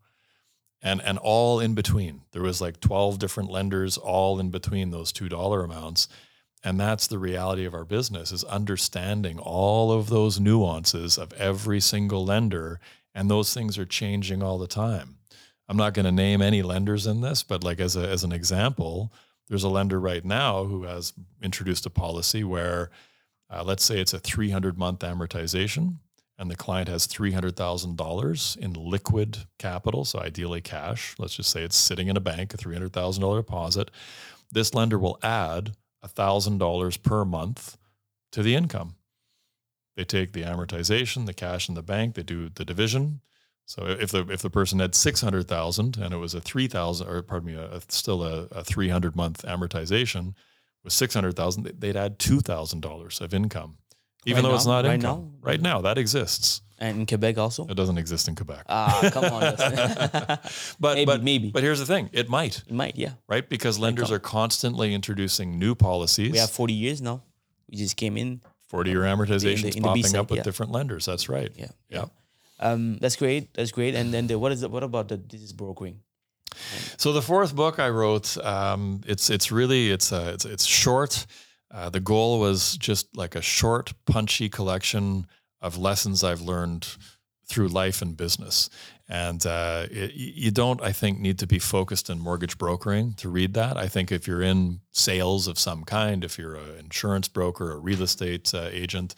[0.81, 2.21] And and all in between.
[2.31, 6.07] There was like 12 different lenders all in between those two dollar amounts.
[6.63, 11.81] And that's the reality of our business is understanding all of those nuances of every
[11.81, 12.79] single lender.
[13.17, 15.17] And those things are changing all the time.
[15.71, 18.33] I'm not going to name any lenders in this, but like as a as an
[18.33, 19.13] example,
[19.49, 22.91] there's a lender right now who has introduced a policy where,
[23.49, 25.99] uh, let's say it's a 300 month amortization,
[26.37, 31.15] and the client has $300,000 in liquid capital, so ideally cash.
[31.19, 33.93] Let's just say it's sitting in a bank, a $300,000 deposit.
[34.51, 37.79] This lender will add $1,000 per month
[38.33, 38.97] to the income.
[39.95, 43.21] They take the amortization, the cash in the bank, they do the division,
[43.71, 46.67] so if the if the person had six hundred thousand and it was a three
[46.67, 50.35] thousand or pardon me, a, a, still a, a three hundred month amortization
[50.83, 53.79] with six hundred thousand, they'd add two thousand dollars of income,
[54.27, 54.55] even right though now?
[54.57, 55.35] it's not right income.
[55.41, 55.49] Now?
[55.49, 56.63] Right now, that exists.
[56.81, 57.65] And in Quebec also.
[57.67, 58.65] It doesn't exist in Quebec.
[58.69, 59.43] Ah, come on.
[60.81, 61.51] But maybe, but maybe.
[61.53, 63.13] But here's the thing: it might, it might, yeah.
[63.29, 63.49] right?
[63.49, 66.33] Because lenders are constantly introducing new policies.
[66.33, 67.23] We have 40 years now.
[67.69, 68.41] We just came in.
[68.67, 70.43] 40 year amortizations in the B popping side, up with yeah.
[70.43, 71.05] different lenders.
[71.05, 71.53] That's right.
[71.57, 71.69] Yeah.
[71.89, 72.07] Yeah.
[72.61, 73.53] Um, that's great.
[73.55, 73.95] That's great.
[73.95, 76.01] And then the, what is the, what about the this is brokering?
[76.97, 81.27] So the fourth book I wrote, um, it's it's really it's uh, it's it's short.
[81.71, 85.27] Uh, the goal was just like a short, punchy collection
[85.61, 86.97] of lessons I've learned
[87.47, 88.71] through life and business.
[89.09, 93.29] And uh, it, you don't, I think, need to be focused in mortgage brokering to
[93.29, 93.77] read that.
[93.77, 97.79] I think if you're in sales of some kind, if you're an insurance broker, a
[97.79, 99.17] real estate uh, agent,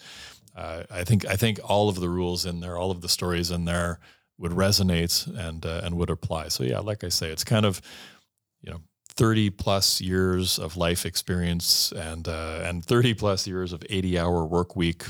[0.55, 3.51] uh, I think I think all of the rules in there, all of the stories
[3.51, 3.99] in there,
[4.37, 6.49] would resonate and uh, and would apply.
[6.49, 7.81] So yeah, like I say, it's kind of
[8.61, 8.81] you know
[9.15, 14.45] 30 plus years of life experience and uh, and 30 plus years of 80 hour
[14.45, 15.05] work week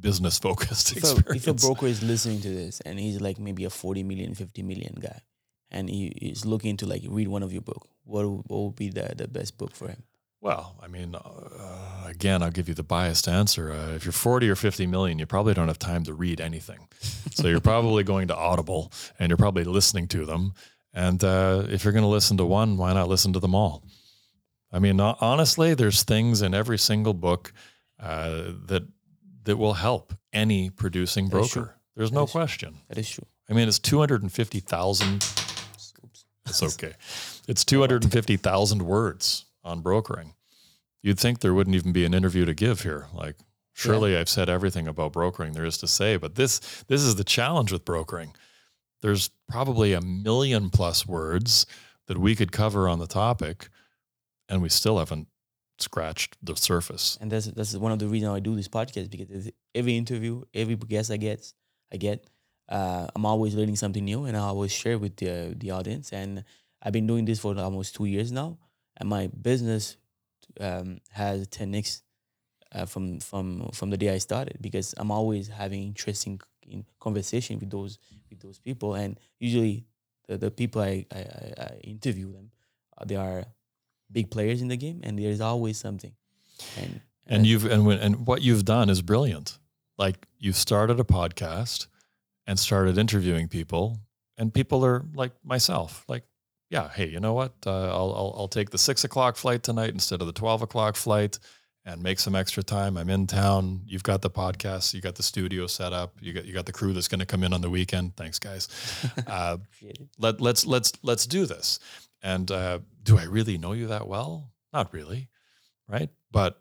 [0.00, 1.46] business focused If a, experience.
[1.46, 4.62] if a broker is listening to this and he's like maybe a 40 million, 50
[4.62, 5.20] million guy,
[5.70, 8.76] and he is looking to like read one of your book, what would, what would
[8.76, 10.02] be the, the best book for him?
[10.40, 13.72] Well, I mean, uh, again, I'll give you the biased answer.
[13.72, 16.86] Uh, if you're 40 or 50 million, you probably don't have time to read anything.
[17.32, 20.54] So you're probably going to Audible and you're probably listening to them.
[20.94, 23.82] And uh, if you're going to listen to one, why not listen to them all?
[24.72, 27.52] I mean, ho- honestly, there's things in every single book
[27.98, 28.84] uh, that
[29.44, 31.74] that will help any producing That broker.
[31.96, 32.38] There's That no is true.
[32.40, 32.74] question.
[32.88, 33.24] That is true.
[33.50, 35.24] I mean, it's 250,000
[36.46, 36.94] it's okay.
[37.46, 40.34] It's 250,000 words on brokering.
[41.02, 43.06] You'd think there wouldn't even be an interview to give here.
[43.14, 43.36] Like,
[43.72, 47.24] surely I've said everything about brokering there is to say, but this this is the
[47.24, 48.34] challenge with brokering.
[49.00, 51.66] There's probably a million plus words
[52.08, 53.68] that we could cover on the topic,
[54.48, 55.28] and we still haven't
[55.78, 57.16] scratched the surface.
[57.20, 60.74] And that's that's one of the reasons I do this podcast because every interview, every
[60.74, 61.52] guest I get,
[61.92, 62.26] I get,
[62.68, 66.12] uh, I'm always learning something new, and I always share with the the audience.
[66.12, 66.44] And
[66.82, 68.58] I've been doing this for almost two years now,
[68.98, 69.96] and my business
[70.60, 72.02] um, has 10x
[72.72, 77.58] uh, from from from the day I started because I'm always having interesting in conversation
[77.58, 77.98] with those
[78.30, 79.86] with those people, and usually
[80.26, 81.18] the, the people I, I,
[81.58, 82.50] I, interview them,
[82.98, 83.44] uh, they are
[84.12, 86.12] big players in the game, and there's always something.
[86.76, 89.58] And And you've and when, and what you've done is brilliant.
[89.96, 91.86] Like you've started a podcast
[92.46, 93.98] and started interviewing people,
[94.36, 96.24] and people are like myself, like,
[96.70, 97.54] yeah, hey, you know what?
[97.66, 100.96] Uh, I'll, I'll I'll take the six o'clock flight tonight instead of the twelve o'clock
[100.96, 101.38] flight,
[101.84, 102.96] and make some extra time.
[102.96, 103.80] I'm in town.
[103.86, 104.92] You've got the podcast.
[104.92, 106.14] You got the studio set up.
[106.20, 108.16] You got you got the crew that's going to come in on the weekend.
[108.16, 108.68] Thanks, guys.
[109.26, 109.58] Uh,
[110.18, 111.80] let let's let's let's do this.
[112.22, 114.52] And uh, do I really know you that well?
[114.72, 115.28] Not really,
[115.86, 116.10] right?
[116.30, 116.60] But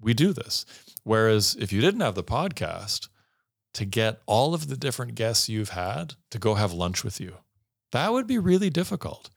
[0.00, 0.66] we do this.
[1.04, 3.08] Whereas if you didn't have the podcast,
[3.74, 7.36] to get all of the different guests you've had to go have lunch with you,
[7.92, 9.30] that would be really difficult.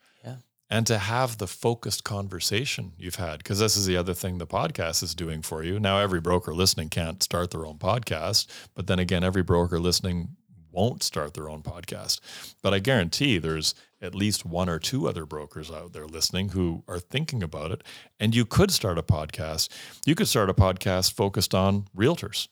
[0.72, 4.48] And to have the focused conversation you've had, because this is the other thing the
[4.48, 5.82] podcast is doing for you.
[5.82, 10.38] Now, every broker listening can't start their own podcast, but then again, every broker listening
[10.72, 12.22] won't start their own podcast.
[12.62, 16.86] But I guarantee there's at least one or two other brokers out there listening who
[16.88, 17.84] are thinking about it.
[18.18, 19.68] And you could start a podcast.
[20.06, 22.48] You could start a podcast focused on realtors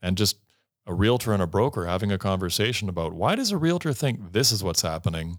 [0.00, 0.36] and just
[0.86, 4.52] a realtor and a broker having a conversation about why does a realtor think this
[4.52, 5.38] is what's happening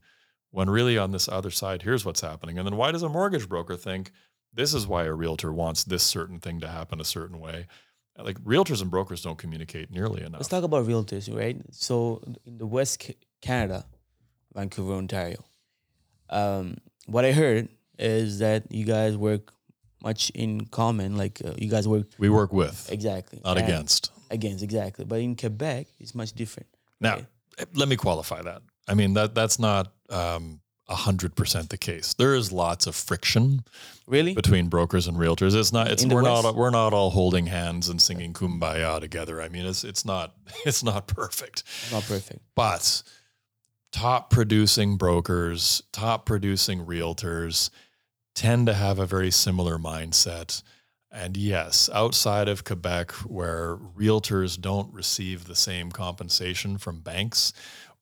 [0.53, 2.57] when really on this other side, here's what's happening.
[2.57, 4.11] And then why does a mortgage broker think
[4.53, 7.65] this is why a realtor wants this certain thing to happen a certain way?
[8.17, 10.39] Like realtors and brokers don't communicate nearly enough.
[10.41, 11.57] Let's talk about realtors, right?
[11.71, 13.11] So in the West
[13.41, 13.85] Canada,
[14.53, 15.43] Vancouver, Ontario,
[16.29, 19.51] um, what I heard is that you guys work
[20.03, 21.17] much in common.
[21.17, 24.11] Like uh, you guys work we work with, exactly not and- against.
[24.31, 26.67] Against exactly, but in Quebec, it's much different.
[26.99, 27.25] Now, Okay.
[27.75, 28.63] let me qualify that.
[28.87, 32.13] I mean that that's not um, a hundred percent the case.
[32.13, 33.63] There is lots of friction
[34.05, 34.33] Really?
[34.33, 35.55] between brokers and realtors.
[35.55, 35.89] It's not.
[35.89, 36.55] It's In we're not.
[36.55, 39.41] We're not all holding hands and singing "Kumbaya" together.
[39.41, 40.33] I mean, it's it's not.
[40.65, 41.63] It's not perfect.
[41.91, 42.41] Not perfect.
[42.55, 43.01] But
[43.91, 47.69] top producing brokers, top producing realtors
[48.35, 50.63] tend to have a very similar mindset.
[51.11, 57.53] And yes, outside of Quebec, where realtors don't receive the same compensation from banks,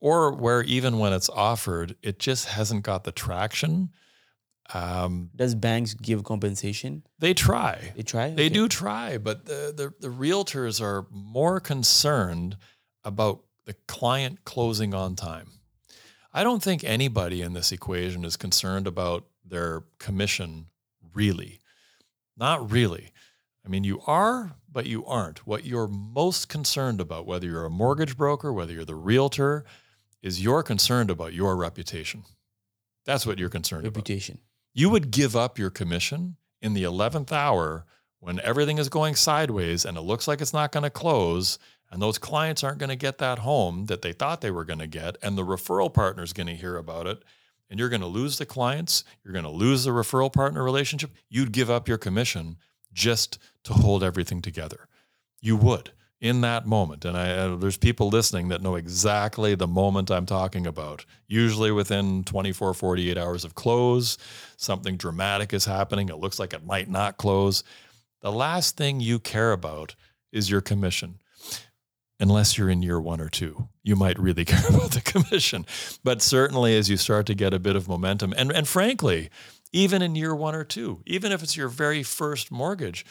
[0.02, 3.90] or where even when it's offered, it just hasn't got the traction.
[4.74, 7.04] Um, Does banks give compensation?
[7.20, 7.92] they try.
[7.96, 8.30] They try.
[8.32, 8.54] They Okay.
[8.54, 12.58] do try, but the, the the realtors are more concerned
[13.04, 15.48] about the client closing on time.
[16.34, 20.68] I don't think anybody in this equation is concerned about their commission
[21.14, 21.60] really.
[22.38, 23.12] Not really.
[23.66, 25.46] I mean, you are, but you aren't.
[25.46, 29.66] What you're most concerned about, whether you're a mortgage broker, whether you're the realtor,
[30.21, 32.23] is you're concerned about your reputation.
[33.05, 34.36] That's what you're concerned Reputation.
[34.36, 34.45] about.
[34.73, 37.86] You would give up your commission in the 11th hour
[38.19, 41.57] when everything is going sideways and it looks like it's not going to close
[41.91, 44.79] and those clients aren't going to get that home that they thought they were going
[44.79, 47.23] to get and the referral partner is going to hear about it
[47.69, 51.12] and you're going to lose the clients, you're going to lose the referral partner relationship,
[51.29, 52.57] you'd give up your commission
[52.93, 54.88] just to hold everything together.
[55.39, 57.03] You would in that moment.
[57.03, 61.03] And I, uh, there's people listening that know exactly the moment I'm talking about.
[61.27, 64.19] Usually within 24, 48 hours of close,
[64.55, 66.10] something dramatic is happening.
[66.10, 67.63] It looks like it might not close.
[68.21, 69.95] The last thing you care about
[70.31, 71.19] is your commission.
[72.19, 75.65] Unless you're in year one or two, you might really care about the commission.
[76.03, 79.31] But certainly, as you start to get a bit of momentum, and, and frankly,
[79.73, 83.05] even in year one or two, even if it's your very first mortgage,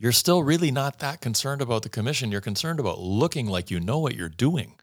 [0.00, 2.32] you're still really not that concerned about the commission.
[2.32, 4.76] You're concerned about looking like you know what you're doing.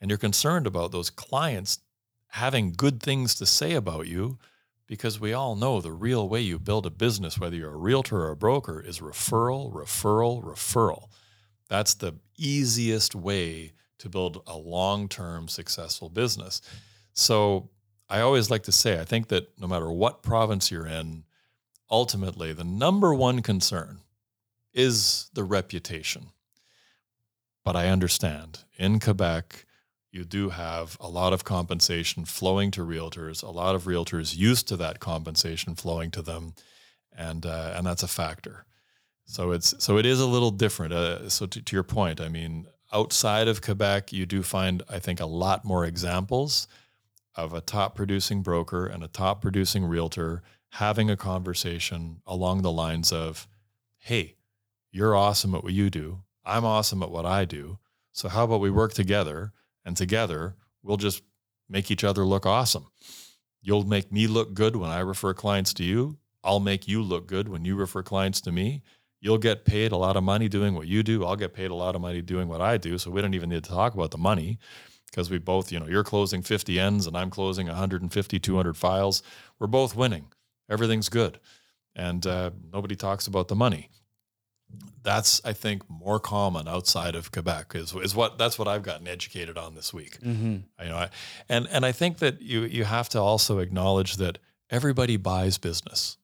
[0.00, 1.80] And you're concerned about those clients
[2.28, 4.38] having good things to say about you
[4.86, 8.18] because we all know the real way you build a business, whether you're a realtor
[8.18, 11.08] or a broker, is referral, referral, referral.
[11.68, 16.62] That's the easiest way to build a long term successful business.
[17.14, 17.70] So
[18.08, 21.24] I always like to say, I think that no matter what province you're in,
[21.90, 24.02] ultimately the number one concern
[24.76, 26.28] is the reputation.
[27.64, 29.66] But I understand in Quebec,
[30.12, 34.68] you do have a lot of compensation flowing to realtors, a lot of realtors used
[34.68, 36.54] to that compensation flowing to them,
[37.16, 38.66] and uh, and that's a factor.
[39.24, 40.92] So it's so it is a little different.
[40.92, 45.00] Uh, so to, to your point, I mean, outside of Quebec, you do find I
[45.00, 46.68] think a lot more examples
[47.34, 52.72] of a top producing broker and a top producing realtor having a conversation along the
[52.72, 53.48] lines of,
[53.98, 54.35] "Hey,
[54.96, 56.22] you're awesome at what you do.
[56.42, 57.78] I'm awesome at what I do.
[58.12, 59.52] So how about we work together
[59.84, 61.22] and together we'll just
[61.68, 62.86] make each other look awesome.
[63.60, 66.16] You'll make me look good when I refer clients to you.
[66.42, 68.82] I'll make you look good when you refer clients to me.
[69.20, 71.26] You'll get paid a lot of money doing what you do.
[71.26, 72.96] I'll get paid a lot of money doing what I do.
[72.96, 74.58] So we don't even need to talk about the money
[75.10, 79.22] because we both, you know, you're closing 50 ends and I'm closing 150, 200 files.
[79.58, 80.32] We're both winning.
[80.70, 81.38] Everything's good.
[81.94, 83.90] And uh, nobody talks about the money
[85.06, 89.06] that's I think more common outside of Quebec is is what that's what I've gotten
[89.06, 90.18] educated on this week.
[90.20, 90.56] Mm-hmm.
[90.82, 91.10] You know, I,
[91.48, 94.38] and and I think that you you have to also acknowledge that
[94.68, 96.18] everybody buys business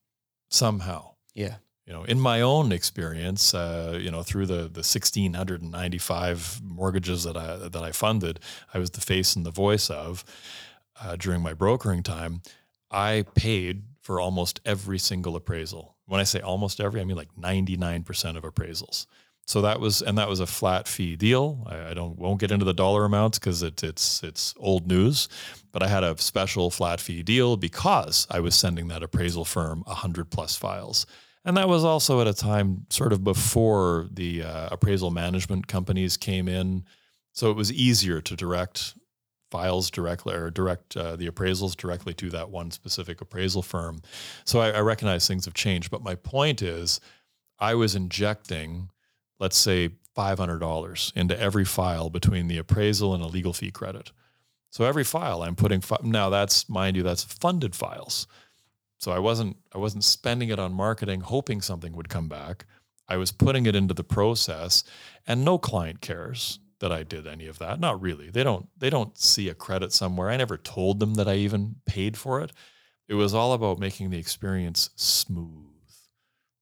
[0.51, 1.13] somehow.
[1.33, 1.55] Yeah.
[1.87, 5.71] You know, in my own experience, uh, you know, through the the sixteen hundred and
[5.71, 8.41] ninety five mortgages that I that I funded,
[8.75, 10.25] I was the face and the voice of
[11.01, 12.43] uh, during my brokering time.
[12.91, 17.35] I paid for almost every single appraisal when I say almost every, I mean like
[17.39, 19.07] 99% of appraisals.
[19.47, 21.67] So that was, and that was a flat fee deal.
[21.69, 25.29] I, I don't, won't get into the dollar amounts because it, it's, it's old news,
[25.73, 29.83] but I had a special flat fee deal because I was sending that appraisal firm
[29.87, 31.07] 100 plus files.
[31.45, 36.17] And that was also at a time sort of before the uh, appraisal management companies
[36.17, 36.85] came in.
[37.33, 38.95] So it was easier to direct
[39.53, 44.01] files directly or direct uh, the appraisals directly to that one specific appraisal firm.
[44.45, 47.01] So I, I recognize things have changed, but my point is,
[47.59, 48.89] I was injecting,
[49.39, 53.71] let's say, five hundred dollars into every file between the appraisal and a legal fee
[53.71, 54.13] credit.
[54.71, 58.27] So every file I'm putting fi- now that's mind you that's funded files.
[58.99, 62.65] So I wasn't I wasn't spending it on marketing hoping something would come back.
[63.09, 64.85] I was putting it into the process
[65.27, 67.79] and no client cares that I did any of that.
[67.81, 68.29] Not really.
[68.29, 70.29] They don't they don't see a credit somewhere.
[70.29, 72.53] I never told them that I even paid for it.
[73.09, 75.69] It was all about making the experience smooth.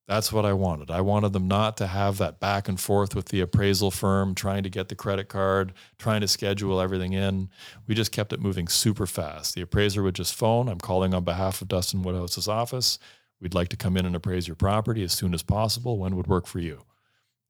[0.06, 0.90] That's what I wanted.
[0.90, 4.62] I wanted them not to have that back and forth with the appraisal firm trying
[4.64, 7.48] to get the credit card, trying to schedule everything in.
[7.86, 9.54] We just kept it moving super fast.
[9.54, 12.98] The appraiser would just phone, I'm calling on behalf of Dustan Woodhouse's office.
[13.40, 15.96] We'd like to come in and appraise your property as soon as possible.
[15.96, 16.82] When would work for you?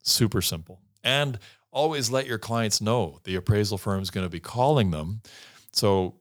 [0.02, 0.80] Super simple.
[1.02, 1.38] And
[1.72, 5.22] always let your clients know the appraisal firm is going to be calling them.
[5.72, 6.16] So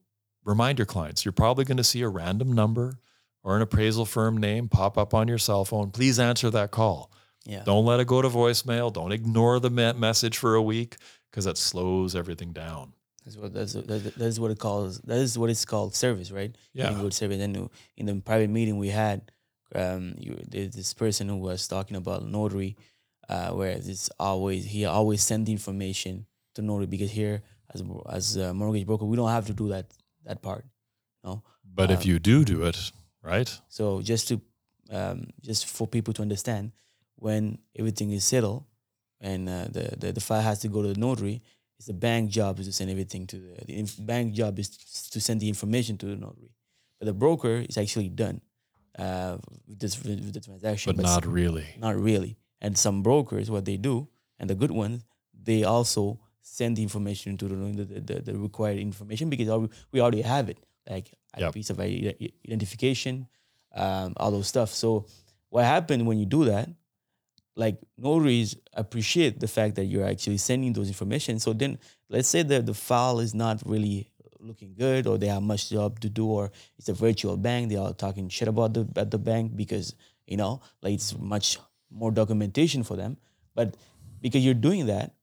[0.45, 2.99] remind your clients you're probably going to see a random number
[3.43, 5.91] or an appraisal firm name pop up on your cell phone.
[5.91, 7.11] Please answer that call.
[7.45, 7.63] Yeah.
[7.63, 8.91] Don't let it go to voicemail.
[8.93, 10.97] Don't ignore the me- message for a week
[11.31, 12.93] because that slows everything down.
[13.25, 14.99] That's what that's that is what it calls.
[15.01, 16.55] That is what it's called service, right?
[16.73, 16.91] Yeah.
[16.93, 17.37] Good service.
[17.37, 19.31] Then in the private meeting we had,
[19.75, 22.75] um, you this person who was talking about notary,
[23.29, 26.25] uh, where it's always he always send the information
[26.55, 27.41] to notary because here
[27.73, 29.85] as as a mortgage broker we don't have to do that
[30.25, 30.65] that part,
[31.23, 31.43] no.
[31.63, 32.91] But if Um, you do do it,
[33.23, 33.49] right?
[33.69, 34.41] So just to
[34.91, 36.71] um, just for people to understand,
[37.15, 38.63] when everything is settled
[39.21, 41.41] and uh, the, the the file has to go to the notary.
[41.77, 44.67] It's the bank job is to send everything to the, the inf- bank job is
[45.13, 46.51] to send the information to the notary,
[46.99, 48.41] but the broker is actually done
[48.97, 51.67] uh, with this with the transaction, but not really.
[51.77, 52.35] not really.
[52.61, 54.07] And some brokers, what they do,
[54.37, 58.77] and the good ones, they also send the information to the the, the, the required
[58.77, 60.57] information because we already have it,
[60.89, 63.27] like a piece of identification,
[63.75, 64.69] um, all those stuff.
[64.69, 65.05] So
[65.49, 66.69] what happened when you do that?
[67.55, 71.39] Like notaries appreciate the fact that you're actually sending those information.
[71.39, 71.77] So then,
[72.09, 75.99] let's say that the file is not really looking good, or they have much job
[75.99, 77.69] to do, or it's a virtual bank.
[77.69, 79.95] They are talking shit about the at the bank because
[80.25, 81.57] you know, like it's much
[81.91, 83.17] more documentation for them.
[83.55, 83.75] But
[84.21, 85.13] because you're doing that,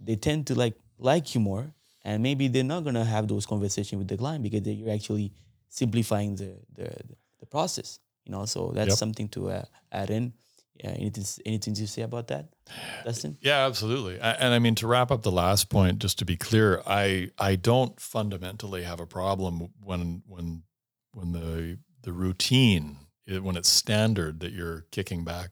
[0.00, 1.72] they tend to like like you more,
[2.04, 5.32] and maybe they're not gonna have those conversations with the client because they, you're actually
[5.68, 6.90] simplifying the the,
[7.40, 7.98] the process.
[8.24, 8.98] You know, so that's Yep.
[8.98, 10.32] something to uh, add in.
[10.82, 12.48] Yeah, anything anything to say about that,
[13.04, 13.36] Dustan?
[13.40, 14.18] Yeah, absolutely.
[14.18, 17.54] And I mean, to wrap up the last point, just to be clear, I I
[17.54, 20.62] don't fundamentally have a problem when when
[21.12, 22.96] when the the routine
[23.26, 25.50] when it's standard that you're kicking back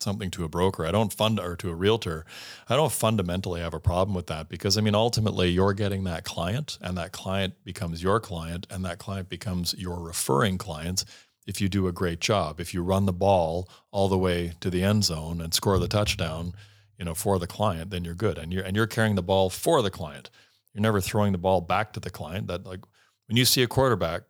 [0.00, 0.86] something to a broker.
[0.86, 2.24] I don't fund or to a realtor.
[2.68, 6.24] I don't fundamentally have a problem with that because I mean, ultimately, you're getting that
[6.24, 11.04] client, and that client becomes your client, and that client becomes your referring client
[11.46, 12.60] if you do a great job.
[12.60, 15.88] If you run the ball all the way to the end zone and score the
[15.88, 16.54] touchdown,
[16.98, 18.38] you know, for the client, then you're good.
[18.38, 20.30] And you're and you're carrying the ball for the client.
[20.72, 22.46] You're never throwing the ball back to the client.
[22.48, 22.80] That like
[23.26, 24.22] when you see a quarterback,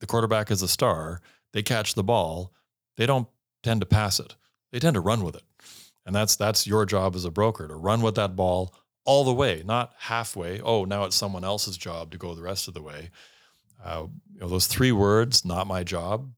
[0.00, 1.20] the quarterback is a star.
[1.52, 2.52] They catch the ball.
[2.96, 3.28] They don't
[3.62, 4.36] tend to pass it.
[4.70, 5.42] They tend to run with it.
[6.06, 9.34] And that's that's your job as a broker to run with that ball all the
[9.34, 10.60] way, not halfway.
[10.60, 13.10] Oh, now it's someone else's job to go the rest of the way.
[13.84, 16.30] Uh, you know, those three words, not my job,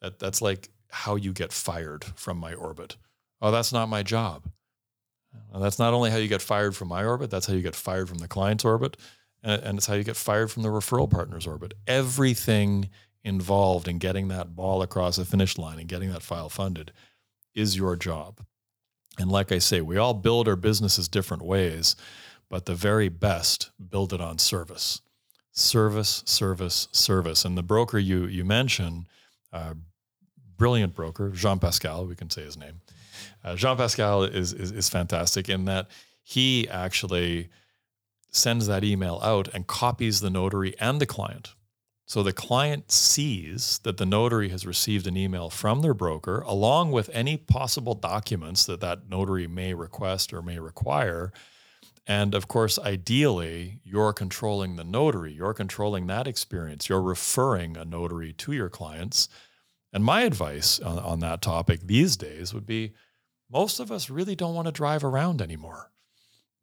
[0.00, 2.96] that that's like how you get fired from my orbit.
[3.40, 4.48] Oh, that's not my job.
[5.52, 7.74] Well, that's not only how you get fired from my orbit, that's how you get
[7.74, 8.96] fired from the client's orbit,
[9.42, 11.74] and, and it's how you get fired from the referral partner's orbit.
[11.86, 12.88] Everything
[13.24, 16.92] involved in getting that ball across the finish line and getting that file funded
[17.56, 18.40] is your job.
[19.18, 21.96] And like I say, we all build our businesses different ways,
[22.48, 25.00] but the very best build it on service.
[25.52, 27.44] Service, service, service.
[27.44, 29.06] And the broker you you mentioned,
[29.52, 29.74] uh,
[30.56, 32.82] brilliant broker, Jean Pascal, we can say his name.
[33.42, 35.88] Uh, Jean Pascal is, is is fantastic in that
[36.22, 37.48] he actually
[38.30, 41.54] sends that email out and copies the notary and the client.
[42.08, 46.92] So the client sees that the notary has received an email from their broker, along
[46.92, 51.32] with any possible documents that that notary may request or may require.
[52.06, 57.84] And of course, ideally, you're controlling the notary, you're controlling that experience, you're referring a
[57.84, 59.28] notary to your clients.
[59.92, 62.92] And my advice on, on that topic these days would be
[63.50, 65.90] most of us really don't want to drive around anymore.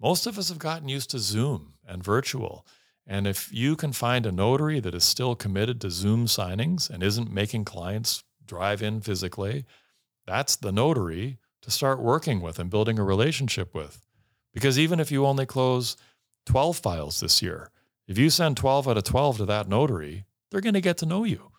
[0.02, 2.66] Most of us have gotten used to Zoom and virtual.
[3.06, 7.04] And if you can find a notary that is still committed to Zoom signings and
[7.04, 9.66] isn't making clients drive in physically,
[10.26, 14.06] that's the notary to start working with and building a relationship with.
[14.54, 15.98] Because even if you only close
[16.46, 17.72] 12 files this year,
[18.08, 21.06] if you send 12 out of 12 to that notary, they're going to get to
[21.06, 21.52] know you.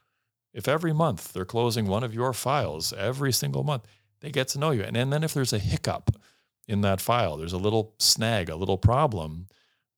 [0.52, 3.86] If every month they're closing one of your files every single month,
[4.20, 4.82] they get to know you.
[4.82, 6.10] And, and then if there's a hiccup
[6.68, 9.48] in that file, there's a little snag, a little problem,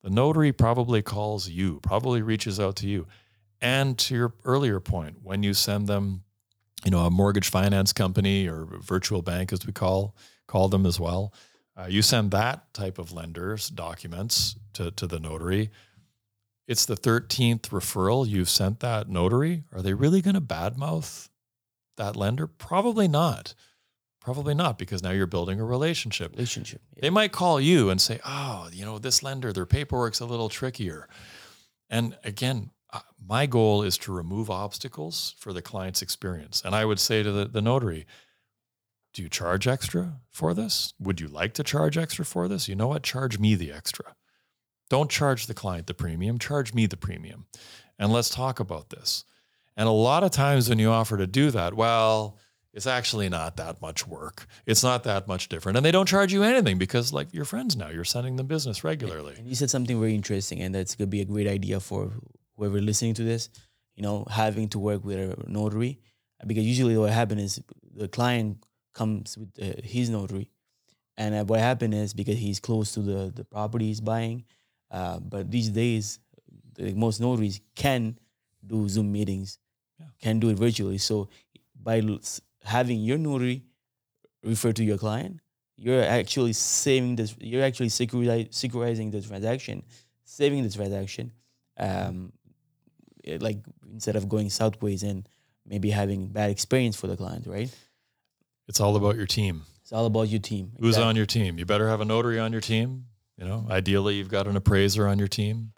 [0.06, 3.08] the notary probably calls you, probably reaches out to you.
[3.60, 6.22] And to your earlier point, when you send them,
[6.84, 10.14] you know, a mortgage finance company or virtual bank, as we call
[10.46, 11.34] call them as well,
[11.76, 15.70] uh, you send that type of lenders documents to, to the notary.
[16.68, 19.64] It's the 13th referral you've sent that notary.
[19.72, 21.30] Are they really going to badmouth
[21.96, 22.46] that lender?
[22.46, 23.56] Probably not.
[24.26, 26.32] Probably not, because now you're building a relationship.
[26.32, 26.82] Relationship.
[26.96, 27.02] Yeah.
[27.02, 30.48] They might call you and say, "Oh, you know, this lender, their paperwork's a little
[30.48, 31.08] trickier."
[31.88, 36.60] And again, uh, my goal is to remove obstacles for the client's experience.
[36.64, 38.04] And I would say to the, the notary,
[39.14, 40.92] "Do you charge extra for this?
[40.98, 42.68] Would you like to charge extra for this?
[42.68, 43.04] You know what?
[43.04, 44.16] Charge me the extra.
[44.90, 47.46] Don't charge the client the premium, charge me the premium.
[47.96, 49.24] And let's talk about this."
[49.76, 52.38] And a lot of times when you offer to do that, well,
[52.76, 54.46] it's actually not that much work.
[54.66, 55.76] It's not that much different.
[55.78, 57.88] And they don't charge you anything because, like, you're friends now.
[57.88, 59.34] You're sending them business regularly.
[59.38, 62.12] And you said something very interesting, and that's gonna be a great idea for
[62.56, 63.48] whoever listening to this.
[63.96, 65.98] You know, having to work with a notary,
[66.46, 67.62] because usually what happens is
[67.94, 68.62] the client
[68.92, 70.50] comes with uh, his notary,
[71.16, 74.44] and uh, what happened is because he's close to the the property he's buying,
[74.90, 76.18] uh, but these days,
[76.74, 78.18] the, most notaries can
[78.66, 79.58] do Zoom meetings,
[79.98, 80.06] Yeah.
[80.20, 80.98] can do it virtually.
[80.98, 81.30] So
[81.74, 82.00] by
[82.66, 83.64] having your notary
[84.42, 85.40] refer to your client,
[85.76, 87.34] you're actually saving this.
[87.40, 89.82] You're actually securiti- securitizing the transaction,
[90.24, 91.32] saving the transaction.
[91.78, 92.32] Um,
[93.24, 93.58] it- like
[93.92, 95.28] instead of going southways and
[95.66, 97.70] maybe having bad experience for the client, right?
[98.68, 99.62] It's all about your team.
[99.82, 100.72] It's all about your team.
[100.80, 101.08] Who's Exactly.
[101.08, 101.58] on your team?
[101.58, 103.06] You better have a notary on your team.
[103.38, 105.72] You know, ideally, you've got an appraiser on your team.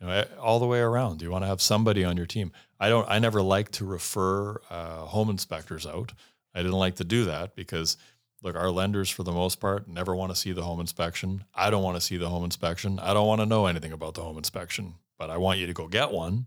[0.00, 1.22] You know, all the way around.
[1.22, 2.52] You want to have somebody on your team.
[2.78, 3.08] I don't.
[3.08, 6.12] I never like to refer uh, home inspectors out.
[6.54, 7.96] I didn't like to do that because,
[8.42, 11.44] look, our lenders for the most part never want to see the home inspection.
[11.54, 12.98] I don't want to see the home inspection.
[13.00, 14.94] I don't want to know anything about the home inspection.
[15.18, 16.46] But I want you to go get one.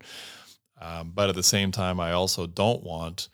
[0.80, 3.28] Um, but at the same time, I also don't want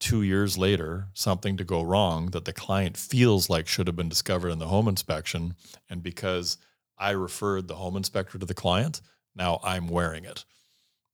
[0.00, 4.08] two years later something to go wrong that the client feels like should have been
[4.08, 5.54] discovered in the home inspection.
[5.90, 6.58] And because
[6.98, 9.00] I referred the home inspector to the client,
[9.34, 10.44] now I'm wearing it.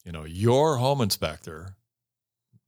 [0.05, 1.77] You know, your home inspector,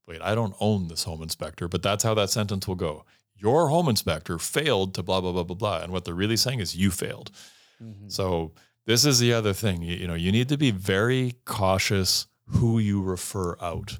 [0.06, 3.04] wait, I don't own this home inspector, but that's how that sentence will go.
[3.36, 5.82] Your home inspector failed to blah, blah, blah, blah, blah.
[5.82, 7.30] And what they're really saying is you failed.
[7.82, 8.10] Mhm.
[8.10, 8.52] So
[8.86, 9.82] this is the other thing.
[9.82, 13.98] You, you know, you need to be very cautious who you refer out.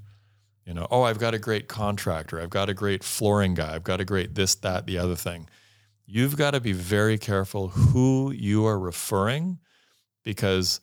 [0.67, 2.41] You know, oh, I've got a great contractor.
[2.41, 3.75] I've got a great flooring guy.
[3.75, 5.49] I've got a great this, that, the other thing.
[6.07, 9.59] You've got to be very careful who you are referring
[10.25, 10.81] because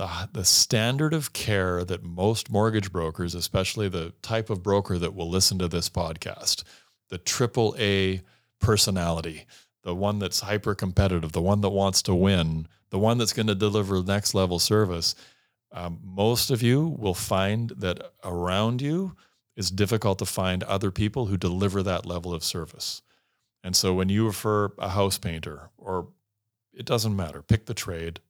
[0.00, 5.14] the, the standard of care that most mortgage brokers, especially the type of broker that
[5.14, 6.64] will listen to this podcast,
[7.10, 8.22] the triple A
[8.60, 9.44] personality,
[9.82, 13.48] the one that's hyper competitive, the one that wants to win, the one that's going
[13.48, 15.14] to deliver next level service,
[15.70, 19.14] um, most of you will find that around you
[19.54, 23.02] is difficult to find other people who deliver that level of service.
[23.62, 26.08] And so when you refer a house painter, or
[26.72, 28.20] it doesn't matter, pick the trade,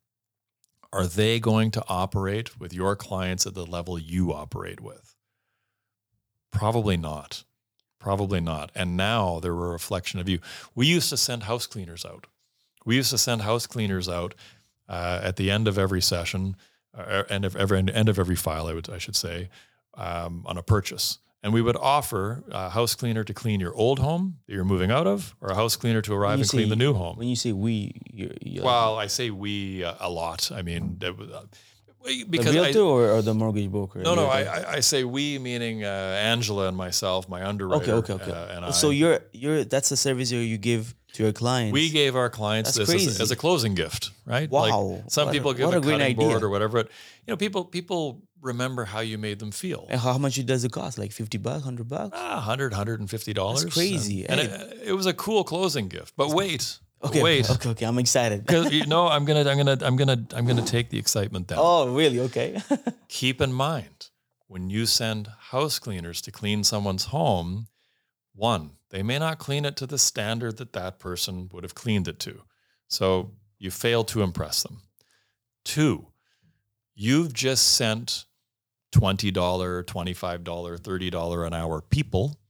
[0.92, 5.14] are they going to operate with your clients at the level you operate with?
[6.50, 7.44] Probably not.
[7.98, 8.72] Probably not.
[8.74, 10.40] And now they're a reflection of you.
[10.74, 12.26] We used to send house cleaners out.
[12.84, 14.34] We used to send house cleaners out
[14.88, 16.56] uh, at the end of every session,
[16.96, 18.66] uh, end of every end of every file.
[18.66, 19.50] I would I should say
[19.94, 23.98] um, on a purchase, and we would offer a house cleaner to clean your old
[23.98, 26.76] home that you're moving out of, or a house cleaner to arrive and clean the
[26.76, 27.16] new home.
[27.16, 30.50] When you say we, you're, you're Well, I say we uh, a lot.
[30.52, 31.42] I mean, that uh,
[32.04, 34.00] the because I, realtor or, or the mortgage broker?
[34.00, 37.92] no, no, I, I, I say we meaning uh, Angela and myself, my underwriter.
[37.94, 38.32] Okay, okay, okay.
[38.32, 38.92] uh, and so I.
[38.92, 41.72] you're you're that's a service you give to your clients.
[41.72, 44.48] we gave our clients That's this as, as a closing gift, right?
[44.50, 44.80] Wow.
[44.80, 46.14] Like some What a- people give a, a cutting idea.
[46.16, 46.82] board or whatever.
[46.84, 46.90] But
[47.26, 49.86] you know, people people remember how you made them feel.
[49.90, 50.98] And how much does it cost?
[50.98, 52.12] Like fifty bucks, hundred bucks?
[52.18, 53.64] Ah, 100 150 dollars.
[53.66, 54.26] crazy.
[54.26, 56.14] And, and it, it was a cool closing gift.
[56.16, 57.48] But wait, Okay, wait.
[57.54, 57.86] okay, okay.
[57.86, 58.46] I'm excited.
[58.46, 61.58] Because you know, I'm gonna, I'm gonna, I'm gonna, I'm gonna take the excitement down.
[61.60, 62.20] oh, really?
[62.20, 62.60] Okay.
[63.08, 64.10] keep in mind
[64.48, 67.68] when you send house cleaners to clean someone's home,
[68.34, 72.08] one, they may not clean it to the standard that that person would have cleaned
[72.08, 72.42] it to.
[72.88, 74.82] So you fail to impress them.
[75.64, 76.08] Two,
[76.94, 78.24] you've just sent
[78.92, 82.40] $20, $25, $30 an hour people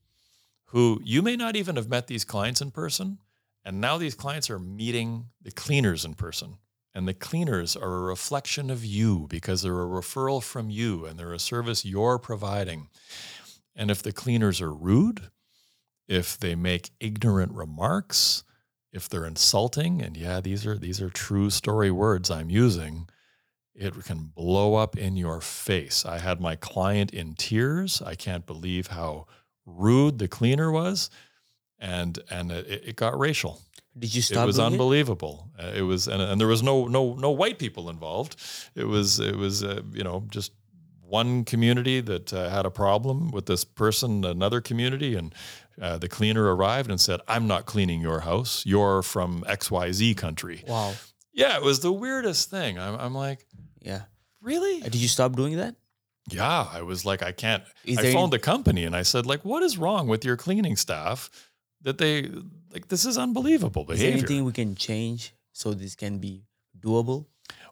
[0.66, 3.18] who you may not even have met these clients in person.
[3.64, 6.56] And now these clients are meeting the cleaners in person.
[6.94, 11.18] And the cleaners are a reflection of you because they're a referral from you and
[11.18, 12.88] they're a service you're providing.
[13.76, 15.30] And if the cleaners are rude,
[16.10, 18.42] if they make ignorant remarks,
[18.92, 23.08] if they're insulting, and yeah, these are these are true story words I'm using,
[23.76, 26.04] it can blow up in your face.
[26.04, 28.02] I had my client in tears.
[28.02, 29.26] I can't believe how
[29.64, 31.10] rude the cleaner was.
[31.78, 33.60] And and it, it got racial
[33.96, 34.42] Did you stop?
[34.42, 34.72] it was doing it?
[34.72, 35.48] unbelievable.
[35.58, 38.34] Uh, it was, and, and there was no no no white people involved.
[38.74, 40.52] It was it was uh, you know just
[41.00, 45.34] one community that uh, had a problem with this person, another community, and
[45.80, 48.64] uh, the cleaner arrived and said, "I'm not cleaning your house.
[48.66, 50.94] You're from X Y Z country." Wow.
[51.32, 52.78] Yeah, it was the weirdest thing.
[52.78, 53.46] I'm, I'm like,
[53.80, 54.02] Yeah.
[54.42, 54.80] really?
[54.82, 55.76] Uh, Did you stop doing that?
[56.30, 57.62] Yeah, I was like, I can't.
[57.84, 60.76] Is I phoned the company and I said, like, what is wrong with your cleaning
[60.76, 61.30] staff?
[61.82, 62.28] That they
[62.72, 64.08] like this is unbelievable behavior.
[64.08, 66.44] Is there anything we can change so this can be
[66.78, 67.26] doable?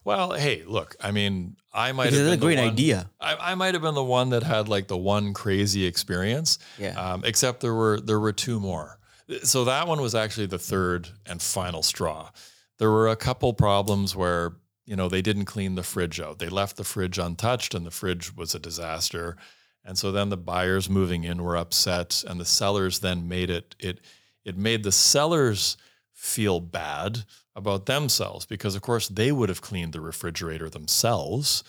[0.05, 3.11] Well, hey, look, I mean, I might Because have been a great the one, idea.
[3.21, 6.59] I, I might have been the one that had like the one crazy experience.
[6.79, 6.99] Yeah.
[6.99, 8.99] Um, except there were there were two more.
[9.43, 12.31] So that one was actually the third and final straw.
[12.79, 14.55] There were a couple problems where
[14.87, 16.39] you know they didn't clean the fridge out.
[16.39, 19.37] They left the fridge untouched, and the fridge was a disaster.
[19.85, 23.75] And so then the buyers moving in were upset, and the sellers then made it
[23.79, 24.01] it
[24.45, 25.77] it made the sellers
[26.15, 27.25] feel bad
[27.59, 31.65] about themselves because of course they would have cleaned the refrigerator themselves,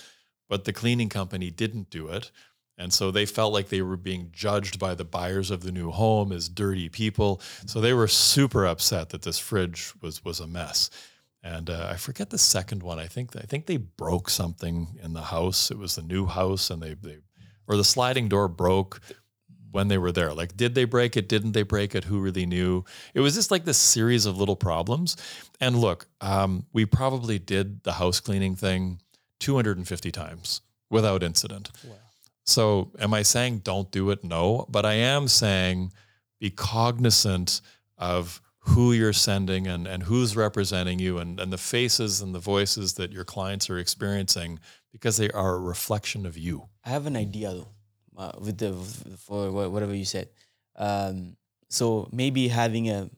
[0.47, 2.31] but the cleaning company didn't do it.
[2.77, 5.91] And so they felt like they were being judged by the buyers of the new
[5.91, 7.41] home as dirty people.
[7.65, 10.89] So they were super upset that this fridge was was a mess.
[11.43, 12.99] And uh, I forget the second one.
[12.99, 15.71] I think I think they broke something in the house.
[15.71, 17.17] It was the new house, and they they
[17.67, 19.01] or the sliding door broke
[19.71, 20.33] when they were there.
[20.33, 21.29] Like, did they break it?
[21.29, 22.05] Didn't they break it?
[22.05, 22.85] Who really knew?
[23.13, 25.15] It was just like this series of little problems.
[25.59, 29.01] And look, um, we probably did the house cleaning thing
[29.39, 31.71] 250 times without incident.
[31.83, 31.95] Wow.
[32.45, 34.23] So, am I saying don't do it?
[34.23, 35.93] No, but I am saying
[36.39, 37.61] be cognizant
[37.97, 42.39] of who you're sending and, and who's representing you and, and the faces and the
[42.39, 44.59] voices that your clients are experiencing
[44.91, 46.69] because they are a reflection of you.
[46.85, 47.69] I have an idea though,
[48.19, 48.73] uh, with the
[49.17, 50.29] for whatever you said.
[50.75, 51.37] Um,
[51.69, 53.09] so maybe having a,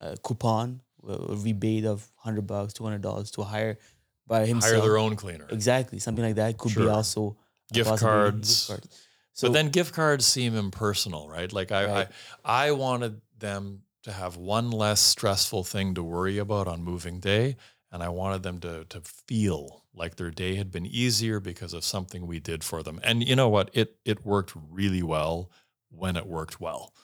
[0.00, 3.78] a coupon, a rebate of hundred bucks, two hundred dollars to hire
[4.26, 4.74] by himself.
[4.74, 5.46] Hire their own cleaner.
[5.50, 6.84] Exactly, something like that could sure.
[6.84, 7.36] be also
[7.72, 8.66] gift cards.
[8.66, 9.08] gift cards.
[9.32, 11.50] So but then gift cards seem impersonal, right?
[11.50, 12.08] Like I, right.
[12.44, 17.20] I, I wanted them to have one less stressful thing to worry about on moving
[17.20, 17.56] day,
[17.92, 21.84] and I wanted them to to feel like their day had been easier because of
[21.84, 22.98] something we did for them.
[23.04, 23.70] And you know what?
[23.72, 25.50] It it worked really well
[25.90, 26.94] when it worked well.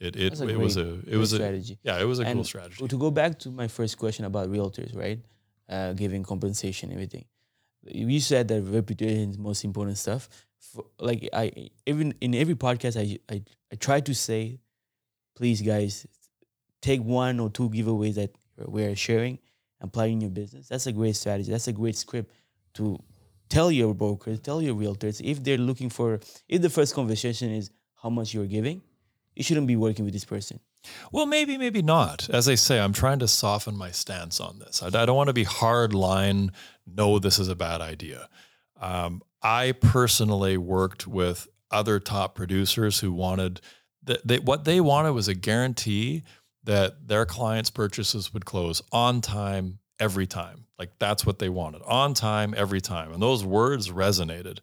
[0.00, 1.74] It it, it great, was a it was strategy.
[1.84, 2.86] A, yeah, it was a and cool strategy.
[2.86, 5.20] To go back to my first question about realtors, right?
[5.68, 7.26] Uh, giving compensation, everything
[7.90, 10.28] you said that reputation is the most important stuff.
[10.58, 14.58] For, like I even in every podcast I, I I try to say,
[15.36, 16.06] please guys,
[16.82, 19.38] take one or two giveaways that we're sharing
[19.80, 20.68] and apply your business.
[20.68, 21.50] That's a great strategy.
[21.50, 22.32] That's a great script
[22.74, 22.98] to
[23.48, 27.70] tell your brokers, tell your realtors if they're looking for if the first conversation is
[28.02, 28.82] how much you're giving,
[29.34, 30.60] you shouldn't be working with this person.
[31.12, 32.28] Well, maybe, maybe not.
[32.30, 34.82] As I say, I'm trying to soften my stance on this.
[34.82, 36.52] I, I don't want to be hard line.
[36.86, 38.28] No, this is a bad idea.
[38.80, 43.60] Um, I personally worked with other top producers who wanted
[44.04, 46.22] that they, what they wanted was a guarantee
[46.68, 50.66] that their clients' purchases would close on time every time.
[50.78, 53.10] Like that's what they wanted on time every time.
[53.10, 54.58] And those words resonated.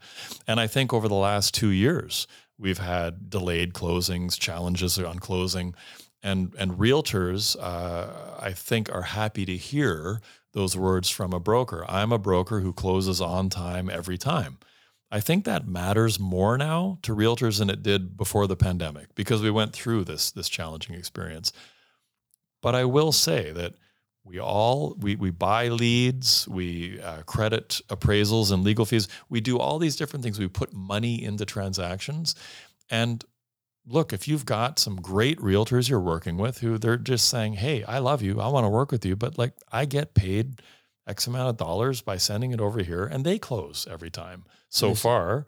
[0.47, 2.27] And I think over the last two years,
[2.59, 5.73] we've had delayed closings, challenges on closing
[6.21, 10.21] and and realtors uh, I think are happy to hear
[10.53, 11.85] those words from a broker.
[11.89, 14.59] I'm a broker who closes on time every time.
[15.11, 19.41] I think that matters more now to realtors than it did before the pandemic because
[19.41, 21.51] we went through this this challenging experience.
[22.65, 23.75] But I will say that
[24.23, 29.59] we all we, we buy leads we uh, credit appraisals and legal fees we do
[29.59, 32.33] all these different things we put money into transactions
[32.89, 33.23] and
[33.87, 37.83] look, if you've got some great realtors you're working with who they're just saying, Hey,
[37.83, 38.41] I love you.
[38.41, 40.61] I want to work with you, but like I get paid
[41.07, 44.45] X amount of dollars by sending it over here and they close every time.
[44.69, 45.45] So far,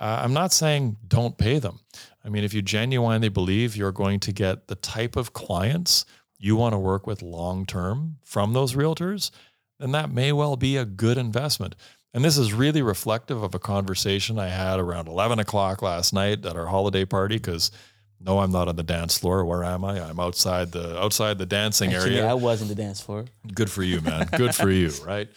[0.00, 1.80] uh, I'm not saying don't pay them.
[2.24, 6.06] I mean, if you genuinely believe you're going to get the type of clients
[6.40, 9.30] you want to work with long term from those realtors,
[9.78, 11.76] then that may well be a good investment.
[12.12, 16.44] And this is really reflective of a conversation I had around 11 o'clock last night
[16.44, 17.70] at our holiday party because
[18.18, 19.44] no, I'm not on the dance floor.
[19.44, 20.00] Where am I?
[20.00, 22.30] I'm outside the outside the dancing Actually, area.
[22.30, 23.26] I was in the dance floor.
[23.54, 24.28] Good for you, man.
[24.36, 25.28] Good for you, right?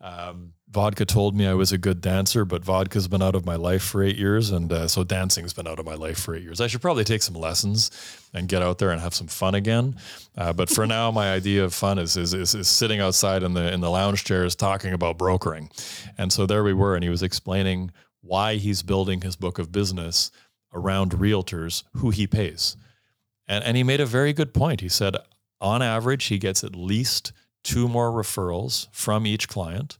[0.00, 3.56] Um, vodka told me I was a good dancer, but vodka's been out of my
[3.56, 6.42] life for eight years, and uh, so dancing's been out of my life for eight
[6.42, 6.60] years.
[6.60, 7.90] I should probably take some lessons
[8.32, 9.96] and get out there and have some fun again.
[10.36, 13.52] Uh, but for now, my idea of fun is, is, is is sitting outside in
[13.52, 15.70] the in the lounge chairs talking about brokering,
[16.16, 17.90] and so there we were, and he was explaining
[18.22, 20.30] why he's building his book of business
[20.72, 22.76] around realtors who he pays,
[23.46, 24.80] and and he made a very good point.
[24.80, 25.16] He said,
[25.60, 29.98] on average, he gets at least two more referrals from each client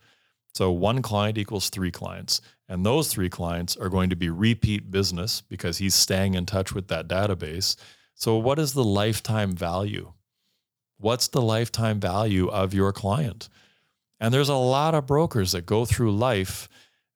[0.53, 2.41] so one client equals three clients.
[2.69, 6.73] And those three clients are going to be repeat business because he's staying in touch
[6.73, 7.77] with that database.
[8.15, 10.13] So, what is the lifetime value?
[10.99, 13.49] What's the lifetime value of your client?
[14.21, 16.69] And there's a lot of brokers that go through life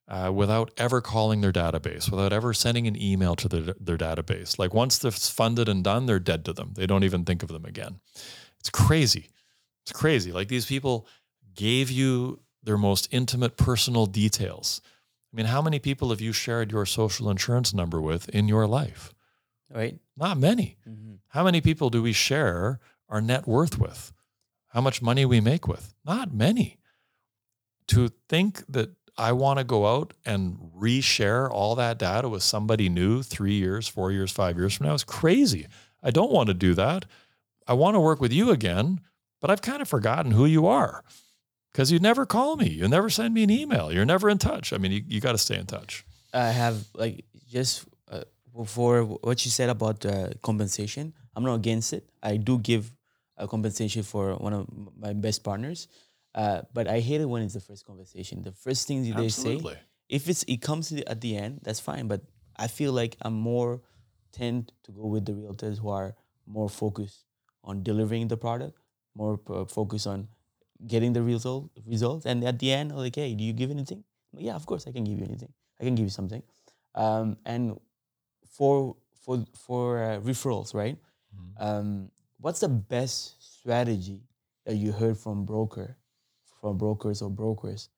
[0.09, 4.59] uh, without ever calling their database, without ever sending an email to their, their database.
[4.59, 6.73] Like once it's funded and done, they're dead to them.
[6.75, 8.01] They don't even think of them again.
[8.59, 9.31] It's crazy.
[9.85, 10.33] It's crazy.
[10.33, 11.07] Like these people
[11.55, 14.83] gave you their most intimate personal details.
[15.33, 18.67] I mean, how many people have you shared your social insurance number with in your
[18.67, 19.15] life?
[19.73, 19.99] Right.
[20.17, 20.77] Not many.
[20.89, 21.15] Mm-hmm.
[21.29, 24.13] How many people do we share our net worth with?
[24.69, 25.95] How much money we make with?
[26.05, 26.79] Not many.
[27.89, 32.89] To think that I want to go out and reshare all that data with somebody
[32.89, 35.67] new three years, four years, five years from now is crazy.
[36.03, 37.07] I don't want to do that.
[37.67, 39.01] I want to work with you again,
[39.41, 41.03] but I've kind of forgotten who you are
[41.77, 42.69] because you never call me.
[42.71, 43.93] You never send me an email.
[43.93, 44.73] You're never in touch.
[44.73, 46.07] I mean, you, you got to stay in touch.
[46.33, 48.23] I have like just uh,
[48.65, 51.13] for what you said about uh, compensation.
[51.35, 52.09] I'm not against it.
[52.23, 52.91] I do give
[53.37, 54.67] a compensation for one of
[54.99, 55.89] my best partners,
[56.35, 58.41] uh, but I hate it when it's the first conversation.
[58.41, 59.61] The first things they say,
[60.09, 62.09] if it's it comes the, at the end, that's fine.
[62.09, 62.23] But
[62.57, 63.83] I feel like I'm more
[64.33, 66.17] tend to go with the realtors who are
[66.47, 67.27] more focused
[67.63, 68.79] on delivering the product,
[69.15, 70.29] more uh, focused on
[70.87, 74.05] getting the result results, and at the end, like, hey, do you give anything?
[74.37, 75.53] Yeah, of course, I can give you anything.
[75.81, 76.43] I can give you something.
[76.95, 77.79] Um, and
[78.49, 80.99] for for for uh, referrals, right?
[81.59, 84.21] Um, what's the best strategy
[84.65, 85.97] that you heard from broker,
[86.61, 87.89] from brokers or brokers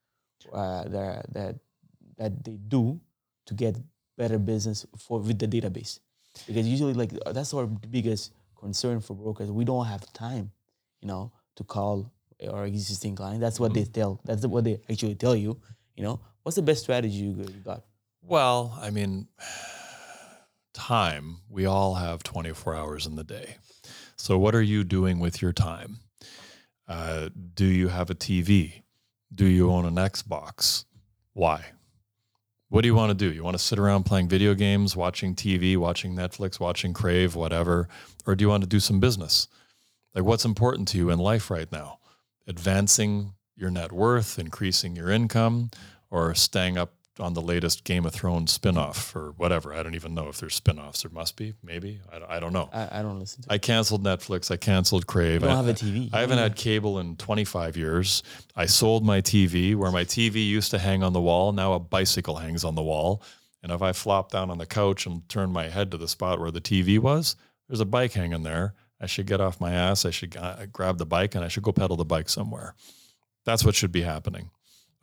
[0.53, 1.57] uh, that that
[2.17, 3.01] that they do
[3.47, 3.77] to get
[4.17, 6.01] better business for with the database?
[6.47, 9.51] Because usually, like that's our biggest concern for brokers.
[9.51, 10.51] We don't have time,
[11.01, 12.13] you know, to call
[12.47, 13.41] our existing client.
[13.41, 14.21] That's what they tell.
[14.25, 15.61] That's what they actually tell you.
[15.97, 17.85] You know, what's the best strategy you you got?
[18.23, 19.29] Well, I mean,
[20.73, 23.57] time, we all have 24 hours in the day.
[24.17, 25.99] So, what are you doing with your time?
[26.87, 28.83] Uh, do you have a TV?
[29.35, 30.85] Do you own an Xbox?
[31.35, 31.65] Why?
[32.71, 33.33] What do you want to do?
[33.33, 37.89] You want to sit around playing video games, watching TV, watching Netflix, watching Crave, whatever?
[38.27, 39.49] Or do you want to do some business?
[40.15, 41.99] Like, what's important to you in life right now?
[42.49, 45.71] Advancing your net worth, increasing your income,
[46.11, 49.75] or staying up on the latest Game of Thrones spinoff or whatever.
[49.75, 51.03] I don't even know if there's spinoffs.
[51.03, 52.01] There must be, maybe.
[52.13, 52.69] I, I don't know.
[52.73, 53.53] I, I don't listen to.
[53.53, 54.51] I canceled Netflix.
[54.51, 55.43] I canceled Crave.
[55.43, 56.11] You don't I, have a TV.
[56.13, 58.23] I haven't had cable in 25 years.
[58.57, 61.53] I sold my TV where my TV used to hang on the wall.
[61.53, 63.23] Now a bicycle hangs on the wall.
[63.63, 66.39] And if I flop down on the couch and turn my head to the spot
[66.39, 67.35] where the TV was,
[67.69, 68.75] there's a bike hanging there.
[69.01, 70.05] I should get off my ass.
[70.05, 72.75] I should uh, grab the bike and I should go pedal the bike somewhere.
[73.45, 74.51] That's what should be happening.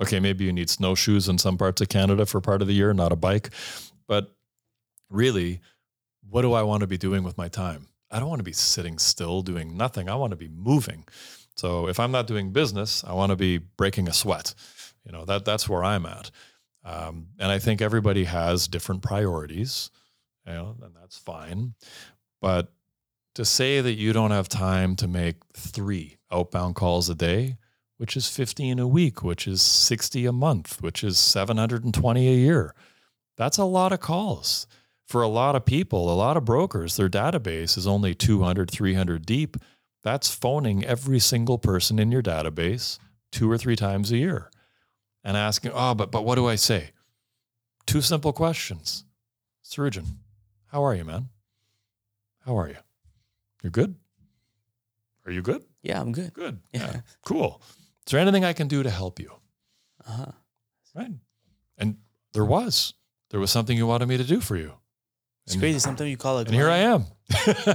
[0.01, 2.93] Okay, maybe you need snowshoes in some parts of Canada for part of the year,
[2.93, 3.49] not a bike.
[4.07, 4.35] But
[5.09, 5.61] really,
[6.29, 7.87] what do I want to be doing with my time?
[8.11, 10.09] I don't want to be sitting still doing nothing.
[10.09, 11.05] I want to be moving.
[11.55, 14.53] So if I'm not doing business, I want to be breaking a sweat.
[15.05, 16.31] You know, that that's where I'm at.
[16.83, 19.89] Um, and I think everybody has different priorities,
[20.45, 21.73] you know, and that's fine.
[22.41, 22.71] But
[23.35, 27.57] to say that you don't have time to make three outbound calls a day,
[27.97, 32.73] which is 15 a week, which is 60 a month, which is 720 a year.
[33.37, 34.67] That's a lot of calls.
[35.05, 39.25] For a lot of people, a lot of brokers, their database is only 200, 300
[39.25, 39.57] deep.
[40.01, 42.97] That's phoning every single person in your database
[43.31, 44.49] two or three times a year
[45.23, 46.91] and asking, oh, but, but what do I say?
[47.85, 49.03] Two simple questions.
[49.61, 50.05] Surgeon,
[50.67, 51.29] how are you, man?
[52.45, 52.77] How are you?
[53.65, 53.95] You're good?
[55.25, 55.63] Are you good?
[55.81, 56.31] Yeah, I'm good.
[56.33, 56.59] Good.
[56.71, 56.81] Yeah.
[56.93, 57.01] Yeah.
[57.25, 57.59] Cool.
[58.05, 59.31] Is there anything I can do to help you?
[60.07, 60.31] Uh-huh.
[60.93, 61.09] Right.
[61.79, 61.97] And
[62.33, 62.93] there was.
[63.31, 64.73] There was something you wanted me to do for you.
[65.47, 65.79] It's And- crazy.
[65.79, 66.61] Sometimes you call a And client.
[66.61, 67.05] here I am.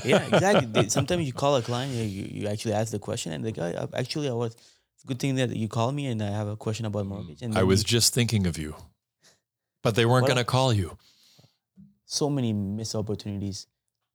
[0.05, 0.89] yeah, exactly.
[0.99, 3.89] Sometimes you call a client, you, you actually ask the question, and the guy uh,
[3.95, 4.55] actually I was.
[4.95, 7.43] It's a good thing that you called me, and I have a question about mortgage.
[7.43, 8.77] And I was you- just thinking of you,
[9.83, 10.97] but they weren't going to call you.
[12.05, 13.67] so many missed opportunities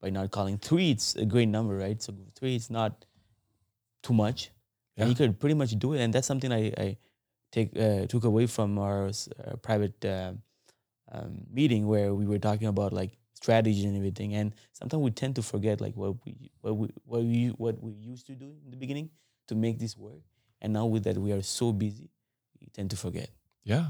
[0.05, 0.57] by not calling.
[0.59, 1.99] Three, it's a great number, right?
[1.99, 3.05] So three, is not
[4.05, 4.51] too much,
[4.97, 5.09] and Yeah.
[5.09, 5.99] you could pretty much do it.
[6.03, 6.97] And that's something I, I
[7.51, 10.33] take uh, took away from our uh, private uh,
[11.11, 14.35] um, meeting where we were talking about like strategy and everything.
[14.35, 16.31] And sometimes we tend to forget like what we
[16.61, 19.09] what we what we what we used to do in the beginning
[19.47, 20.21] to make this work.
[20.61, 22.09] And now with that, we are so busy,
[22.61, 23.29] we tend to forget.
[23.63, 23.87] Yeah.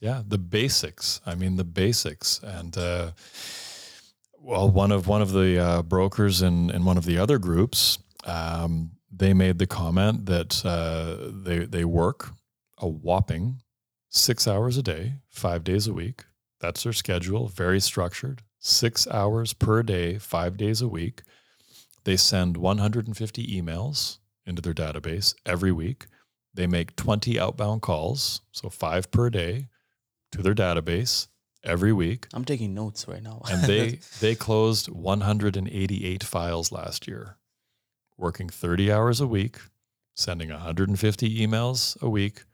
[0.00, 0.20] Yeah.
[0.28, 1.20] The basics.
[1.24, 2.40] I mean, the basics.
[2.44, 3.12] And, uh,
[4.46, 7.98] well, one of one of the uh, brokers in, in one of the other groups,
[8.24, 12.30] um, they made the comment that uh, they they work
[12.78, 13.60] a whopping
[14.08, 16.24] six hours a day, five days a week.
[16.60, 18.42] That's their schedule, very structured.
[18.60, 21.22] Six hours per day, five days a week.
[22.04, 26.06] They send 150 emails into their database every week.
[26.54, 29.66] They make 20 outbound calls, so five per day,
[30.30, 31.26] to their database
[31.66, 32.26] every week.
[32.32, 33.42] I'm taking notes right now.
[33.50, 37.36] And they they closed 188 files last year,
[38.16, 39.58] working 30 hours a week,
[40.14, 42.44] sending 150 emails a week,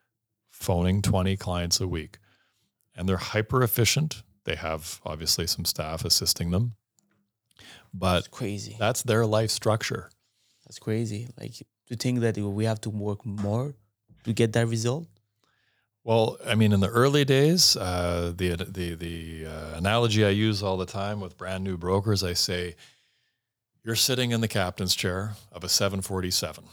[0.51, 2.19] phoning 20 clients a week.
[2.95, 4.23] And they're hyper efficient.
[4.45, 6.75] They have obviously some staff assisting them,
[7.95, 8.77] but It's crazy.
[8.79, 10.11] that's their life structure.
[10.67, 11.29] That's crazy.
[11.41, 11.55] Like
[11.89, 13.75] to think that we have to work more
[14.25, 15.07] to get that result.
[16.05, 20.63] Well, I mean, in the early days, uh, the the the uh, analogy I use
[20.63, 22.75] all the time with brand new brokers, I say,
[23.85, 26.65] you're sitting in the captain's chair of a 747,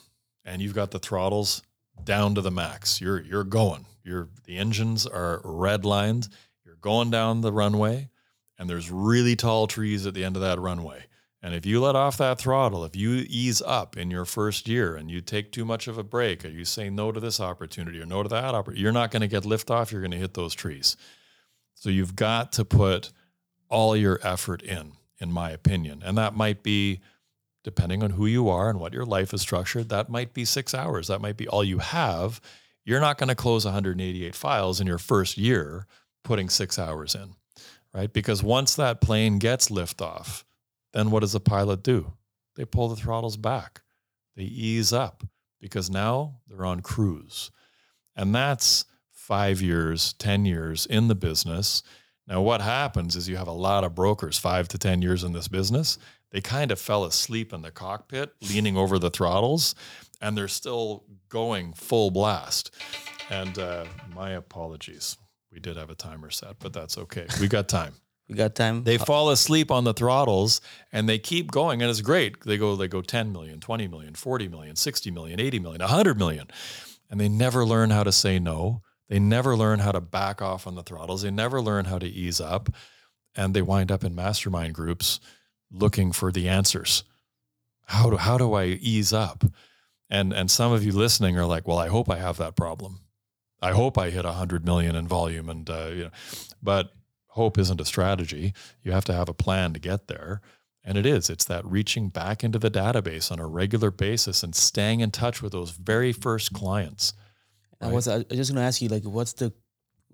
[0.46, 1.62] and you've got the throttles
[2.04, 3.00] down to the max.
[3.00, 3.86] You're you're going.
[4.04, 6.30] You're the engines are red redlined,
[6.66, 8.10] You're going down the runway,
[8.58, 11.06] and there's really tall trees at the end of that runway.
[11.42, 14.96] And if you let off that throttle, if you ease up in your first year
[14.96, 18.02] and you take too much of a break, or you say no to this opportunity
[18.02, 19.92] or no to that opportunity, you're not going to get lift off.
[19.92, 20.98] You're going to hit those trees.
[21.76, 23.12] So you've got to put
[23.70, 26.02] all your effort in, in my opinion.
[26.04, 27.00] And that might be,
[27.64, 30.74] depending on who you are and what your life is structured, that might be six
[30.74, 31.08] hours.
[31.08, 32.42] That might be all you have.
[32.84, 35.86] You're not going to close 188 files in your first year
[36.24, 37.36] putting six hours in,
[37.94, 38.12] right?
[38.12, 40.44] Because once that plane gets liftoff,
[40.94, 42.14] then what does the pilot do?
[42.56, 43.82] They pull the throttles back,
[44.36, 45.24] they ease up
[45.62, 47.52] because now they're on cruise.
[48.16, 51.84] And that's five years, 10 years in the business.
[52.28, 55.34] Now, what happens is you have a lot of brokers, five to 10 years in
[55.34, 55.98] this business.
[56.32, 59.76] They kind of fell asleep in the cockpit, leaning over the throttles,
[60.22, 62.72] and they're still going full blast.
[63.30, 65.18] And uh, my apologies.
[65.52, 67.26] We did have a timer set, but that's okay.
[67.42, 67.94] We got time.
[68.30, 68.84] We got time.
[68.84, 70.62] They fall asleep on the throttles
[70.92, 72.40] and they keep going and it's great.
[72.42, 76.18] They go they go 10 million, 20 million, 40 million, 60 million, 80 million, 100
[76.18, 76.48] million.
[77.10, 78.84] And they never learn how to say no.
[79.08, 81.24] They never learn how to back off on the throttles.
[81.24, 82.70] They never learn how to ease up
[83.36, 85.20] and they wind up in mastermind groups
[85.72, 87.04] looking for the answers.
[87.86, 89.44] How do how do I ease up?
[90.08, 93.00] And and some of you listening are like, "Well, I hope I have that problem.
[93.62, 96.12] I hope I hit 100 million in volume and uh, you know,
[96.62, 96.94] but
[97.30, 98.54] hope isn't a strategy.
[98.84, 100.42] You have to have a plan to get there.
[100.84, 101.30] And it is.
[101.30, 105.42] It's that reaching back into the database on a regular basis and staying in touch
[105.42, 107.14] with those very first clients.
[107.82, 109.54] I was I was just gonna ask you like what's the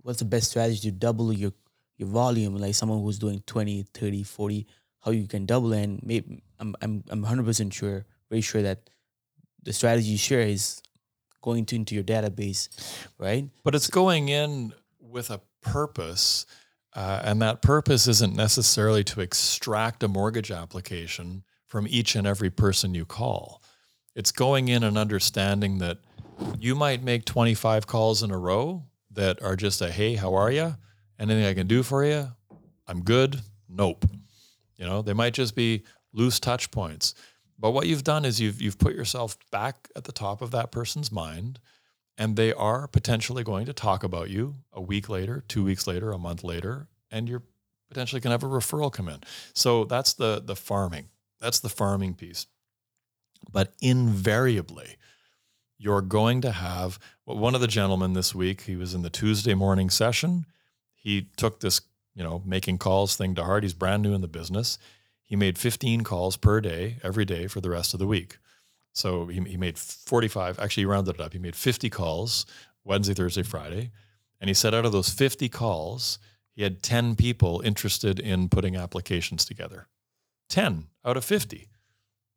[0.01, 1.51] what's the best strategy to double your
[1.97, 4.67] your volume like someone who's doing 20 30 40
[4.99, 8.89] how you can double and maybe I'm I'm I'm 100% sure very sure that
[9.63, 10.81] the strategy you share is
[11.41, 12.69] going to, into your database
[13.17, 16.45] right But it's going in with a purpose.
[16.95, 22.49] Uh, and that purpose isn't necessarily to extract a mortgage application from each and every
[22.49, 23.61] person you call.
[24.15, 25.97] It's going in and understanding that
[26.57, 30.51] you might make 25 calls in a row that are just a hey, how are
[30.51, 30.75] you?
[31.19, 32.29] Anything I can do for you?
[32.87, 33.41] I'm good.
[33.67, 34.05] Nope.
[34.77, 35.83] You know, they might just be
[36.13, 37.13] loose touch points.
[37.59, 40.71] But what you've done is you've you've put yourself back at the top of that
[40.71, 41.59] person's mind
[42.17, 46.11] and they are potentially going to talk about you a week later, 2 weeks later,
[46.11, 47.43] a month later, and you're
[47.89, 49.21] potentially going to have a referral come in.
[49.53, 51.09] So that's the the farming.
[51.39, 52.47] That's the farming piece.
[53.51, 54.97] But invariably,
[55.77, 59.09] you're going to have well, one of the gentlemen this week, he was in the
[59.09, 60.45] Tuesday morning session.
[60.93, 61.81] He took this,
[62.15, 63.63] you know, making calls thing to heart.
[63.63, 64.79] He's brand new in the business.
[65.23, 68.37] He made 15 calls per day, every day for the rest of the week.
[68.95, 71.33] So he, he made 45, actually, he rounded it up.
[71.33, 72.45] He made 50 calls
[72.85, 73.91] Wednesday, Thursday, Friday.
[74.39, 76.17] And he said out of those 50 calls,
[76.53, 79.87] he had 10 people interested in putting applications together.
[80.49, 81.67] 10 out of 50.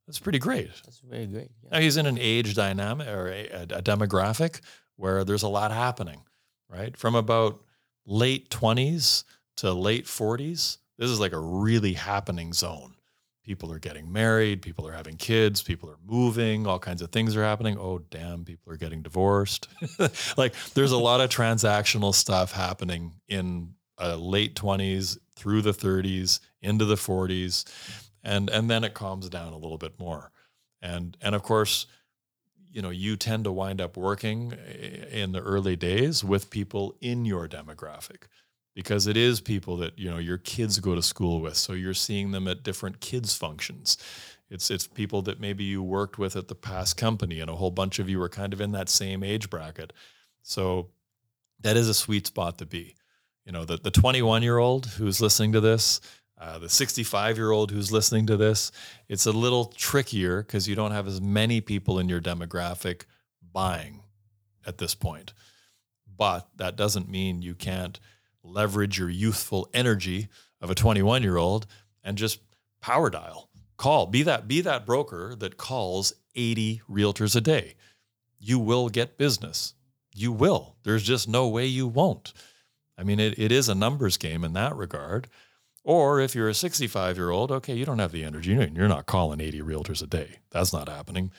[0.07, 0.71] That's pretty great.
[0.85, 1.71] that's very great yeah.
[1.71, 4.61] Now he's in an age dynamic or a, a, a demographic
[4.97, 6.23] where there's a lot happening,
[6.69, 6.97] right?
[6.97, 7.61] From about
[8.07, 9.25] late 20s
[9.59, 12.95] to late 40s, this is like a really happening zone.
[13.49, 17.35] People are getting married, people are having kids, people are moving, all kinds of things
[17.35, 17.79] are happening.
[17.79, 19.69] Oh, damn, people are getting divorced.
[20.37, 26.41] like there's a lot of transactional stuff happening in uh, late 20s through the 30s
[26.61, 27.65] into the 40s
[28.23, 30.31] and and then it calms down a little bit more
[30.83, 31.87] and and of course
[32.71, 34.53] you know you tend to wind up working
[35.11, 38.25] in the early days with people in your demographic
[38.79, 41.57] because it is people that you know your kids go to school with.
[41.57, 43.99] So you're seeing them at different kids functions.
[44.51, 47.73] It's it's people that maybe you worked with at the past company and a whole
[47.73, 49.93] bunch of you are kind of in that same age bracket.
[50.43, 50.91] So
[51.59, 52.95] that is a sweet spot to be.
[53.45, 56.01] You know the the 21 year old who's listening to this
[56.41, 58.71] uh, the 65 year old who's listening to this,
[59.09, 63.07] it's a little trickier because you don't have as many people in your demographic
[63.53, 64.05] buying
[64.65, 65.33] at this point.
[66.17, 67.99] But that doesn't mean you can't
[68.49, 70.29] leverage your youthful energy
[70.61, 71.67] of a 21 year old
[72.03, 72.41] and just
[72.81, 73.49] power dial.
[73.77, 74.07] Call.
[74.07, 77.75] Be that be that broker that calls 80 realtors a day.
[78.39, 79.75] You will get business.
[80.15, 80.77] You will.
[80.83, 82.33] There's just no way you won't.
[82.97, 85.29] I mean, it, it is a numbers game in that regard.
[85.85, 88.53] Or if you're a 65 year old, okay, you don't have the energy.
[88.53, 90.41] You're not calling 80 realtors a day.
[90.51, 91.31] That's not happening.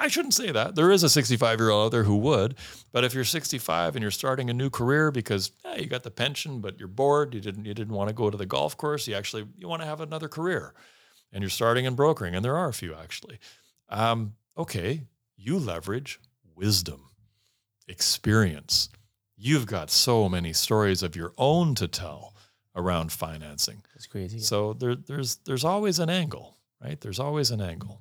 [0.00, 0.76] I shouldn't say that.
[0.76, 2.54] There is a 65 year old out there who would.
[2.92, 6.60] But if you're 65 and you're starting a new career because you got the pension,
[6.60, 9.14] but you're bored, you didn't you didn't want to go to the golf course, you
[9.14, 10.72] actually you want to have another career,
[11.32, 13.38] and you're starting in brokering, and there are a few actually.
[13.88, 15.02] Um, okay,
[15.36, 16.20] you leverage
[16.54, 17.10] wisdom,
[17.88, 18.88] experience.
[19.36, 22.34] you've got so many stories of your own to tell
[22.74, 23.82] around financing.
[23.94, 24.38] It's crazy.
[24.38, 27.00] So there, there's there's always an angle, right?
[27.00, 28.00] There's always an angle.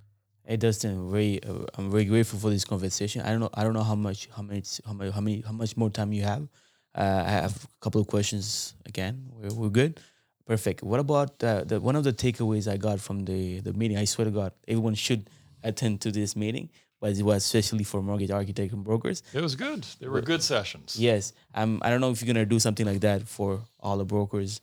[0.50, 3.22] Hey Dustan, very uh, I'm very grateful for this conversation.
[3.22, 5.52] I don't know I don't know how much how much how many how many how
[5.52, 6.48] much more time you have.
[6.96, 9.28] Uh, I have a couple of questions again.
[9.34, 10.00] We're, we're good.
[10.46, 10.84] Perfect.
[10.84, 13.98] What about uh, the one of the takeaways I got from the the meeting?
[13.98, 15.30] I swear to God, everyone should
[15.64, 16.70] attend to this meeting,
[17.02, 19.24] but it was especially for mortgage architects and brokers.
[19.34, 19.86] It was good.
[20.00, 20.96] They were good sessions.
[20.98, 24.06] Yes, um, I don't know if you're gonna do something like that for all the
[24.06, 24.62] brokers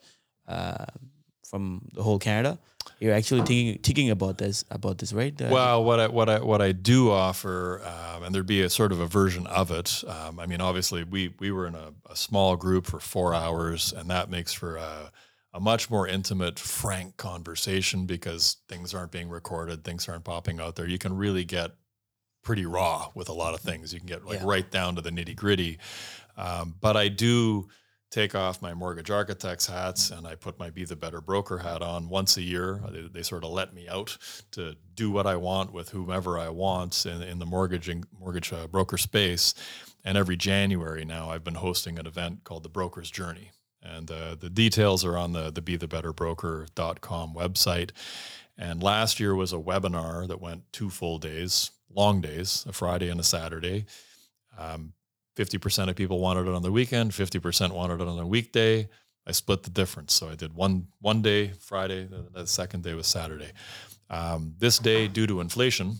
[0.49, 0.87] uh,
[1.47, 2.59] from the whole Canada.
[3.01, 5.34] You're actually thinking thinking about this about this, right?
[5.40, 8.70] Uh, Well, what I what I what I do offer, um, and there'd be a
[8.70, 10.03] sort of a version of it.
[10.07, 13.92] Um, I mean, obviously, we we were in a, a small group for four hours,
[13.92, 15.11] and that makes for a,
[15.53, 20.76] a much more intimate, frank conversation because things aren't being recorded, things aren't popping out
[20.76, 20.88] there.
[20.88, 21.72] You can really get
[22.42, 23.92] pretty raw with a lot of things.
[23.92, 24.47] You can get like Yeah.
[24.47, 25.78] right down to the nitty gritty.
[26.36, 27.68] Um, but I do
[28.14, 31.82] take off my mortgage architect's hats and I put my Be the Better Broker hat
[31.82, 32.80] on once a year.
[32.88, 34.16] They, they sort of let me out
[34.52, 37.90] to do what I want with whomever I want in, in the mortgage
[38.20, 39.52] mortgage uh, broker space.
[40.04, 43.50] And every January now, I've been hosting an event called the Broker's Journey.
[43.82, 47.90] And uh, the details are on the, be the BeTheBetterBroker.com website.
[48.56, 53.08] And last year was a webinar that went two full days, long days, a Friday
[53.08, 53.86] and a Saturday.
[54.56, 54.92] Um,
[55.37, 58.89] 50% of people wanted it on the weekend, 50% wanted it on a weekday.
[59.26, 60.12] I split the difference.
[60.12, 63.53] So I did one one day Friday, the, the second day was Saturday.
[64.11, 65.97] Um, this day, due to inflation,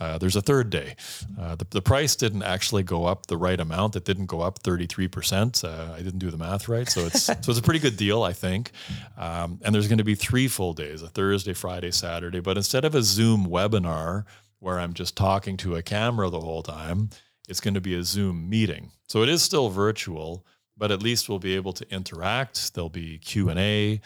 [0.00, 0.96] uh, there's a third day.
[1.38, 3.94] Uh, the, the price didn't actually go up the right amount.
[3.96, 5.64] It didn't go up 33%.
[5.64, 6.88] Uh, I didn't do the math right.
[6.88, 8.72] So it's, so it's a pretty good deal, I think.
[9.16, 12.40] Um, and there's going to be three full days a Thursday, Friday, Saturday.
[12.40, 14.24] But instead of a Zoom webinar
[14.58, 17.10] where I'm just talking to a camera the whole time,
[17.48, 18.90] it's going to be a Zoom meeting.
[19.06, 22.74] So it is still virtual, but at least we'll be able to interact.
[22.74, 24.00] There'll be Q&A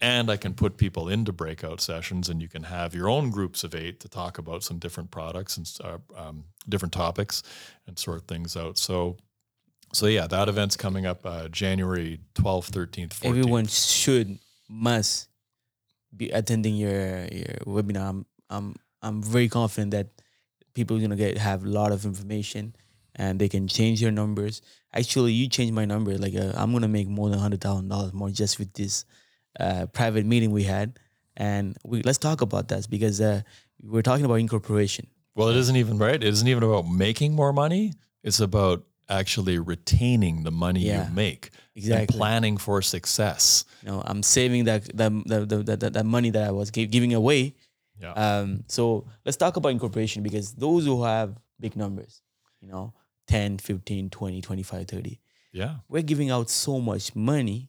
[0.00, 3.64] and I can put people into breakout sessions and you can have your own groups
[3.64, 7.42] of 8 to talk about some different products and uh, um, different topics
[7.86, 8.76] and sort things out.
[8.78, 9.16] So
[9.92, 13.28] so yeah, that event's coming up uh, January 12th, 13th, 14th.
[13.28, 14.38] everyone should
[14.68, 15.28] must
[16.16, 18.08] be attending your your webinar.
[18.08, 20.08] I'm I'm I'm very confident that
[20.74, 22.74] people are gonna get have a lot of information
[23.16, 24.62] and they can change their numbers.
[24.94, 26.16] Actually, you changed my number.
[26.18, 29.04] Like uh, I'm gonna make more than hundred thousand dollars more just with this
[29.58, 30.98] uh, private meeting we had.
[31.36, 33.42] And we let's talk about that because uh,
[33.82, 35.06] we're talking about incorporation.
[35.34, 36.14] Well, it isn't even right.
[36.14, 37.92] It isn't even about making more money.
[38.22, 42.16] It's about actually retaining the money Yeah, you make and exactly.
[42.16, 43.64] planning for success.
[43.82, 46.86] You know, I'm saving that that that that, that, that money that I was gi-
[46.86, 47.54] giving away
[48.00, 48.12] Yeah.
[48.12, 52.22] Um, so let's talk about incorporation because those who have big numbers,
[52.60, 52.94] you know,
[53.28, 55.20] 10, 15, 20, 25, 30,
[55.52, 55.76] yeah.
[55.88, 57.68] we're giving out so much money.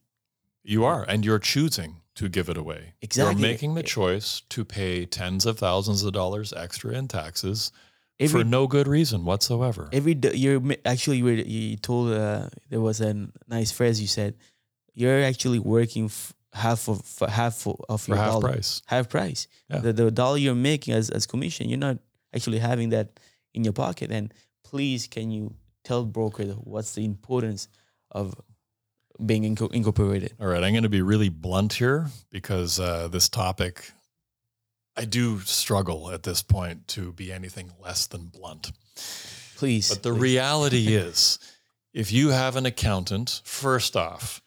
[0.63, 2.93] You are, and you're choosing to give it away.
[3.01, 3.41] Exactly.
[3.41, 7.71] You're making the choice to pay tens of thousands of dollars extra in taxes
[8.19, 9.89] Every for no good reason whatsoever.
[9.91, 14.35] every you're actually you, were, you told uh, there was a nice phrase you said
[14.93, 18.51] you're actually working f- half of half of, your half dollar.
[18.51, 18.81] price.
[18.85, 19.47] half price.
[19.69, 19.79] Yeah.
[19.79, 21.97] The, the dollar you're making as, as commission, you're not
[22.33, 23.19] actually having that
[23.53, 24.11] in your pocket.
[24.11, 24.33] And
[24.63, 27.67] please, can you tell broker what's the importance
[28.11, 28.35] of
[29.25, 30.33] being inco- incorporated?
[30.39, 33.91] All right, I'm going to be really blunt here because uh, this topic,
[34.97, 38.71] I do struggle at this point to be anything less than blunt.
[39.55, 39.89] Please.
[39.89, 40.19] But the please.
[40.19, 41.39] reality is,
[41.93, 44.41] if you have an accountant, first off,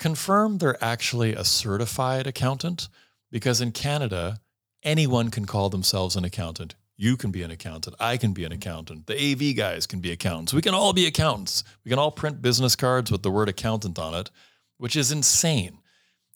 [0.00, 2.88] confirm they're actually a certified accountant
[3.30, 4.40] because in Canada,
[4.82, 6.74] anyone can call themselves an accountant.
[6.96, 7.96] You can be an accountant.
[8.00, 9.06] I can be an accountant.
[9.06, 10.52] The AV guys can be accountants.
[10.52, 11.64] We can all be accountants.
[11.84, 14.30] We can all print business cards with the word accountant on it,
[14.78, 15.78] which is insane.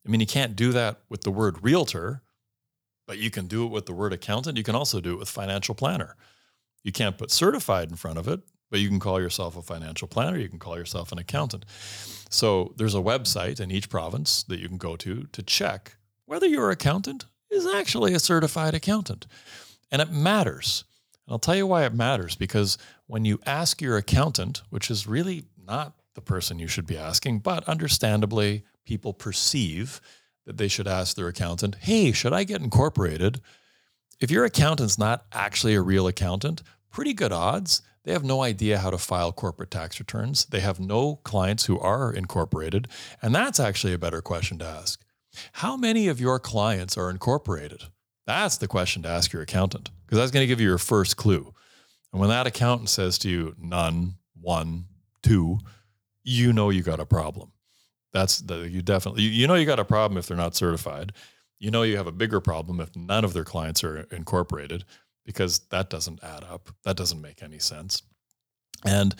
[0.06, 2.22] I mean, you can't do that with the word realtor,
[3.06, 4.56] but you can do it with the word accountant.
[4.56, 6.16] You can also do it with financial planner.
[6.82, 8.40] You can't put certified in front of it,
[8.70, 10.38] but you can call yourself a financial planner.
[10.38, 11.64] You can call yourself an accountant.
[12.34, 16.48] So there's a website in each province that you can go to to check whether
[16.48, 19.28] your accountant is actually a certified accountant.
[19.92, 20.82] And it matters.
[21.26, 22.76] And I'll tell you why it matters because
[23.06, 27.38] when you ask your accountant, which is really not the person you should be asking,
[27.38, 30.00] but understandably, people perceive
[30.44, 33.40] that they should ask their accountant, hey, should I get incorporated?
[34.18, 38.78] If your accountant's not actually a real accountant, pretty good odds they have no idea
[38.78, 40.44] how to file corporate tax returns.
[40.44, 42.86] They have no clients who are incorporated.
[43.22, 45.02] And that's actually a better question to ask.
[45.52, 47.84] How many of your clients are incorporated?
[48.26, 51.16] That's the question to ask your accountant because that's going to give you your first
[51.16, 51.52] clue.
[52.12, 54.84] And when that accountant says to you, none, one,
[55.22, 55.58] two,
[56.22, 57.52] you know you got a problem.
[58.12, 61.12] That's the you definitely you, know you got a problem if they're not certified.
[61.58, 64.84] You know you have a bigger problem if none of their clients are incorporated
[65.24, 66.70] because that doesn't add up.
[66.84, 68.02] That doesn't make any sense.
[68.84, 69.14] And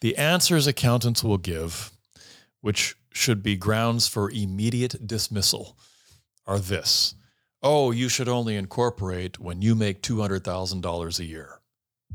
[0.00, 1.90] the answers accountants will give,
[2.60, 5.76] which should be grounds for immediate dismissal,
[6.46, 7.14] are this
[7.62, 11.60] Oh, you should only incorporate when you make $200,000 a year.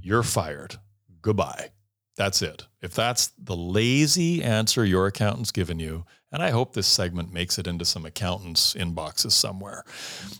[0.01, 0.77] You're fired.
[1.21, 1.69] Goodbye.
[2.17, 2.65] That's it.
[2.81, 7.59] If that's the lazy answer your accountant's given you, and I hope this segment makes
[7.59, 9.83] it into some accountants' inboxes somewhere,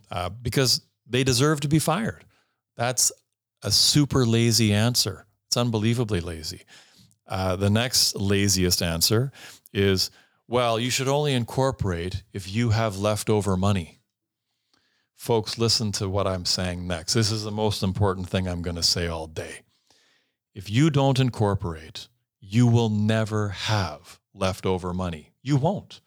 [0.09, 2.25] uh, because they deserve to be fired.
[2.75, 3.11] That's
[3.63, 5.25] a super lazy answer.
[5.47, 6.63] It's unbelievably lazy.
[7.27, 9.31] Uh, the next laziest answer
[9.73, 10.11] is,
[10.47, 13.99] well, you should only incorporate if you have leftover money.
[15.15, 17.13] Folks, listen to what I'm saying next.
[17.13, 19.61] This is the most important thing I'm going to say all day.
[20.53, 22.09] If you don't incorporate,
[22.39, 25.33] you will never have leftover money.
[25.41, 26.01] You won't.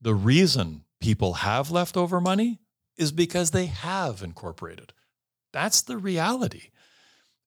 [0.00, 2.60] The reason people have leftover money
[2.96, 4.92] is because they have incorporated.
[5.52, 6.70] That's the reality.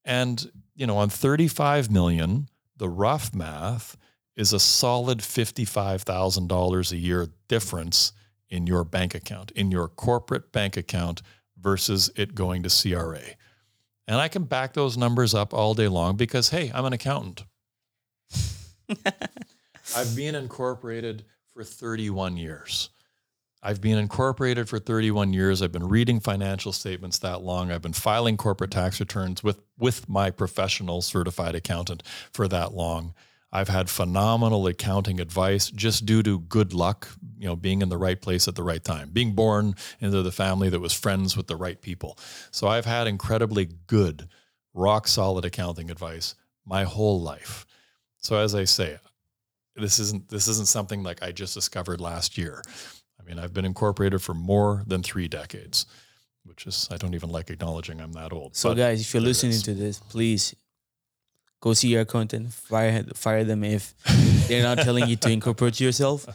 [0.03, 2.47] And, you know, on 35 million,
[2.77, 3.95] the rough math
[4.35, 8.13] is a solid $55,000 a year difference
[8.49, 11.21] in your bank account, in your corporate bank account
[11.59, 13.21] versus it going to CRA.
[14.07, 17.43] And I can back those numbers up all day long because, hey, I'm an accountant.
[19.95, 21.23] I've been incorporated
[21.53, 22.89] for 31 years.
[23.63, 25.61] I've been incorporated for 31 years.
[25.61, 27.71] I've been reading financial statements that long.
[27.71, 32.01] I've been filing corporate tax returns with, with my professional certified accountant
[32.33, 33.13] for that long.
[33.51, 37.97] I've had phenomenal accounting advice just due to good luck, you know, being in the
[37.97, 41.47] right place at the right time, being born into the family that was friends with
[41.47, 42.17] the right people.
[42.49, 44.29] So I've had incredibly good,
[44.73, 46.35] rock solid accounting advice
[46.65, 47.65] my whole life.
[48.17, 48.97] So as I say,
[49.75, 52.61] this isn't this isn't something like I just discovered last year.
[53.31, 55.85] Mean, I've been incorporated for more than three decades,
[56.43, 58.57] which is, I don't even like acknowledging I'm that old.
[58.57, 59.63] So, guys, if you're listening is.
[59.63, 60.53] to this, please
[61.61, 63.93] go see your accountant, fire, fire them if
[64.49, 66.27] they're not telling you to incorporate yourself.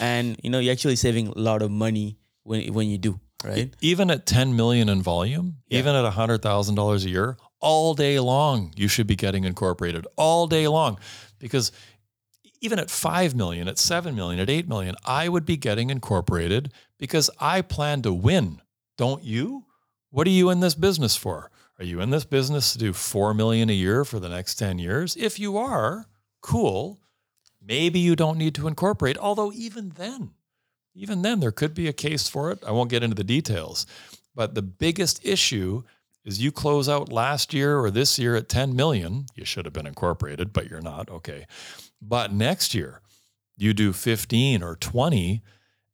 [0.00, 3.74] And, you know, you're actually saving a lot of money when, when you do, right?
[3.80, 5.80] Even at 10 million in volume, yeah.
[5.80, 10.68] even at $100,000 a year, all day long, you should be getting incorporated all day
[10.68, 11.00] long
[11.40, 11.72] because
[12.64, 16.72] even at 5 million, at 7 million, at 8 million, I would be getting incorporated
[16.98, 18.62] because I plan to win.
[18.96, 19.66] Don't you?
[20.10, 21.50] What are you in this business for?
[21.78, 24.78] Are you in this business to do 4 million a year for the next 10
[24.78, 25.14] years?
[25.14, 26.06] If you are,
[26.40, 27.00] cool.
[27.60, 30.30] Maybe you don't need to incorporate, although even then,
[30.94, 32.64] even then there could be a case for it.
[32.66, 33.86] I won't get into the details.
[34.34, 35.82] But the biggest issue
[36.24, 39.74] is you close out last year or this year at 10 million, you should have
[39.74, 41.10] been incorporated, but you're not.
[41.10, 41.46] Okay.
[42.06, 43.00] But next year,
[43.56, 45.42] you do 15 or 20,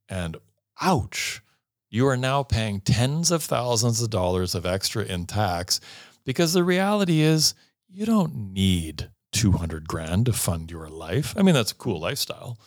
[0.09, 0.37] and
[0.81, 1.41] ouch,
[1.89, 5.81] you are now paying tens of thousands of dollars of extra in tax
[6.25, 7.55] because the reality is
[7.89, 11.35] you don't need 200 grand to fund your life.
[11.37, 12.59] I mean, that's a cool lifestyle.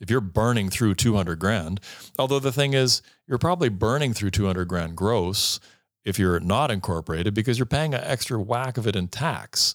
[0.00, 1.80] If you're burning through 200 grand,
[2.18, 5.60] although the thing is, you're probably burning through 200 grand gross
[6.04, 9.74] if you're not incorporated because you're paying an extra whack of it in tax.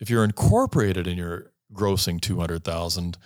[0.00, 3.16] If you're incorporated and you're grossing 200,000,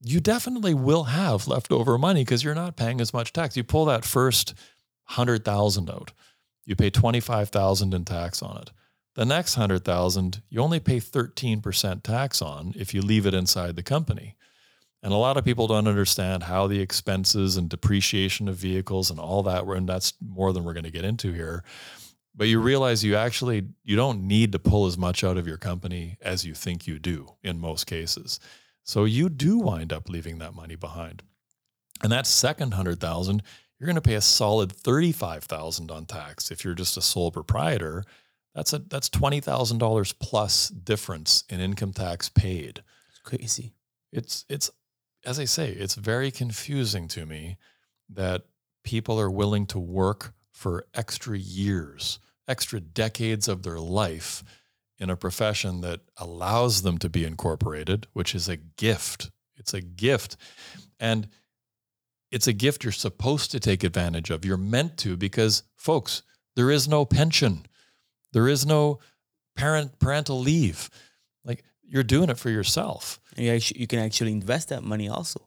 [0.00, 3.56] you definitely will have leftover money because you're not paying as much tax.
[3.56, 4.54] You pull that first
[5.08, 6.12] 100,000 out,
[6.64, 8.70] you pay 25,000 in tax on it.
[9.14, 13.82] The next 100,000, you only pay 13% tax on if you leave it inside the
[13.82, 14.36] company.
[15.02, 19.18] And a lot of people don't understand how the expenses and depreciation of vehicles and
[19.18, 21.64] all that, and that's more than we're going to get into here,
[22.38, 25.56] but you realize you actually you don't need to pull as much out of your
[25.56, 28.38] company as you think you do in most cases.
[28.84, 31.24] So you do wind up leaving that money behind.
[32.00, 33.42] And that second 100000
[33.78, 38.04] you're going to pay a solid 35000 on tax if you're just a sole proprietor.
[38.54, 42.82] That's a that's $20000 plus difference in income tax paid.
[43.10, 43.74] It's crazy.
[44.12, 44.70] It's it's
[45.26, 47.56] as i say it's very confusing to me
[48.08, 48.44] that
[48.84, 54.42] people are willing to work for extra years extra decades of their life
[54.98, 59.30] in a profession that allows them to be incorporated, which is a gift.
[59.56, 60.36] It's a gift.
[60.98, 61.28] And
[62.30, 64.44] it's a gift you're supposed to take advantage of.
[64.44, 66.22] You're meant to because, folks,
[66.56, 67.66] there is no pension,
[68.32, 68.98] there is no
[69.56, 70.90] parent parental leave.
[71.44, 73.20] Like you're doing it for yourself.
[73.36, 75.40] And you, actually, you can actually invest that money also.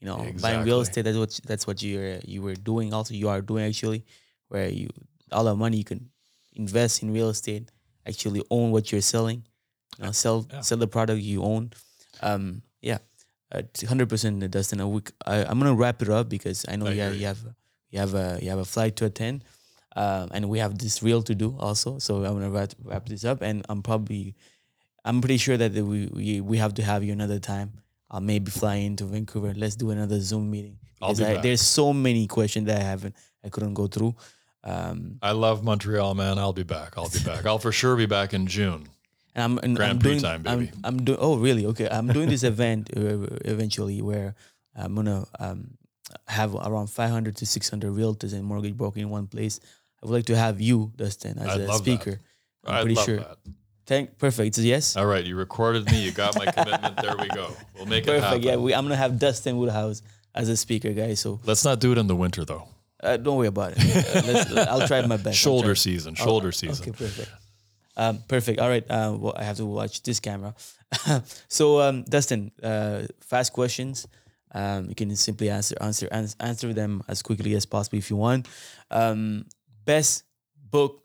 [0.00, 0.42] You know, exactly.
[0.42, 1.02] buying real estate.
[1.02, 2.92] That's what that's what you you were doing.
[2.92, 4.04] Also, you are doing actually,
[4.48, 4.88] where you
[5.32, 6.10] all the money you can
[6.54, 7.70] invest in real estate,
[8.06, 9.44] actually own what you're selling,
[9.98, 10.60] you know, sell yeah.
[10.60, 11.70] sell the product you own.
[12.22, 12.98] Um, yeah.
[13.54, 14.80] uh, hundred percent, Dustan.
[14.80, 15.10] A week.
[15.26, 17.26] I, I'm gonna wrap it up because I know I you, have, you.
[17.26, 17.38] have
[17.90, 19.44] you have a you have a flight to attend,
[19.96, 21.98] um, and we have this reel to do also.
[21.98, 24.34] So I'm gonna wrap, wrap this up, and I'm probably,
[25.04, 27.72] I'm pretty sure that we we, we have to have you another time.
[28.10, 29.54] I'll maybe fly into Vancouver.
[29.56, 30.78] Let's do another Zoom meeting.
[31.00, 33.14] I'll be I, there's so many questions that I haven't,
[33.44, 34.14] I couldn't go through.
[34.64, 36.38] Um, I love Montreal, man.
[36.38, 36.94] I'll be back.
[36.96, 37.44] I'll be back.
[37.44, 38.88] I'll for sure be back in June.
[39.34, 40.72] And I'm and Grand I'm Prix doing, time, I'm, baby.
[40.84, 41.18] I'm doing.
[41.20, 41.66] Oh, really?
[41.66, 41.88] Okay.
[41.90, 44.34] I'm doing this event uh, eventually where
[44.74, 45.76] I'm gonna um,
[46.28, 49.60] have around 500 to 600 realtors and mortgage broker in one place.
[50.02, 52.20] I would like to have you, Dustan, as I'd a love speaker.
[52.64, 52.70] that.
[52.70, 53.16] I'm I pretty love sure.
[53.18, 53.38] that.
[53.86, 54.16] Thank.
[54.18, 54.56] Perfect.
[54.56, 54.96] Yes.
[54.96, 56.02] All right, you recorded me.
[56.02, 56.96] You got my commitment.
[57.02, 57.54] There we go.
[57.74, 58.22] We'll make it happen.
[58.22, 58.44] Perfect.
[58.44, 58.56] Yeah.
[58.56, 60.00] We, I'm gonna have Dustan Woodhouse
[60.34, 61.20] as a speaker, guys.
[61.20, 62.68] So Let's not do it in the winter though.
[63.04, 63.78] Uh, don't worry about it.
[63.78, 65.38] Uh, let's, I'll try my best.
[65.38, 66.14] Shoulder season.
[66.14, 66.82] Shoulder season.
[66.82, 67.30] Okay, perfect.
[67.96, 68.60] Um, perfect.
[68.60, 68.84] All right.
[68.88, 70.54] Uh, well, I have to watch this camera.
[71.48, 74.08] so, um, Dustan, uh, fast questions.
[74.52, 76.08] Um, you can simply answer answer
[76.38, 78.48] answer them as quickly as possible if you want.
[78.90, 79.46] Um,
[79.84, 80.22] best
[80.70, 81.02] book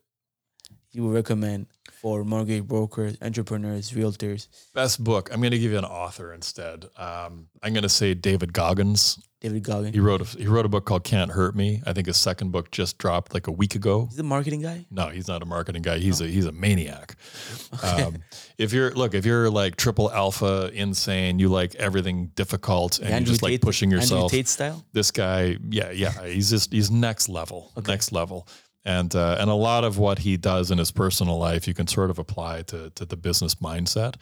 [0.92, 1.66] you would recommend
[2.02, 4.48] for mortgage brokers, entrepreneurs, realtors.
[4.74, 5.30] Best book.
[5.34, 6.86] I'm going to give you an author instead.
[6.98, 9.20] Um, I'm going to say David Goggins.
[9.42, 9.94] David Goggins.
[9.94, 11.82] He wrote a he wrote a book called Can't Hurt Me.
[11.86, 14.08] I think his second book just dropped like a week ago.
[14.10, 14.86] He's a marketing guy.
[14.92, 15.98] No, he's not a marketing guy.
[15.98, 17.16] He's a he's a maniac.
[17.82, 18.18] Um,
[18.58, 23.32] if you're look, if you're like triple alpha, insane, you like everything difficult, and you
[23.32, 24.24] just like pushing yourself.
[24.24, 24.86] Andrew Tate style.
[24.92, 28.48] This guy, yeah, yeah, he's just he's next level, next level,
[28.90, 31.86] and uh, and a lot of what he does in his personal life, you can
[31.86, 34.16] sort of apply to to the business mindset.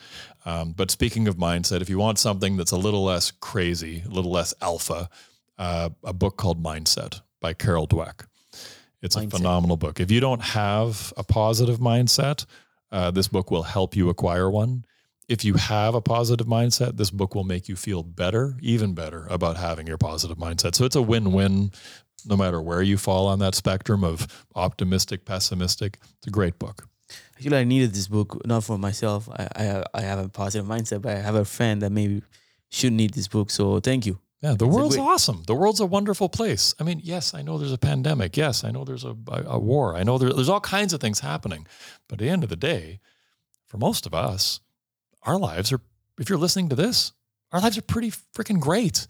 [0.46, 4.10] Um, but speaking of mindset, if you want something that's a little less crazy, a
[4.10, 5.10] little less alpha,
[5.58, 8.26] uh, a book called Mindset by Carol Dweck.
[9.02, 10.02] It's a phenomenal book.
[10.02, 12.46] If you don't have a positive mindset,
[12.92, 14.84] uh, this book will help you acquire one.
[15.30, 19.28] If you have a positive mindset, this book will make you feel better, even better
[19.30, 20.76] about having your positive mindset.
[20.76, 21.72] So it's a win win
[22.26, 26.00] no matter where you fall on that spectrum of optimistic, pessimistic.
[26.18, 26.88] It's a great book.
[27.36, 29.30] Actually, I needed this book not for myself.
[29.30, 32.22] I I have, I have a positive mindset, but I have a friend that maybe
[32.70, 33.50] should need this book.
[33.52, 34.20] So thank you.
[34.42, 35.44] Yeah, the a world's great- awesome.
[35.48, 36.76] The world's a wonderful place.
[36.80, 38.38] I mean, yes, I know there's a pandemic.
[38.38, 39.96] Yes, I know there's a, a, a war.
[39.96, 41.66] I know there, there's all kinds of things happening.
[42.08, 43.00] But at the end of the day,
[43.68, 44.60] for most of us,
[45.24, 45.82] our lives are,
[46.20, 47.14] if you're listening to this,
[47.52, 49.08] our lives are pretty freaking great.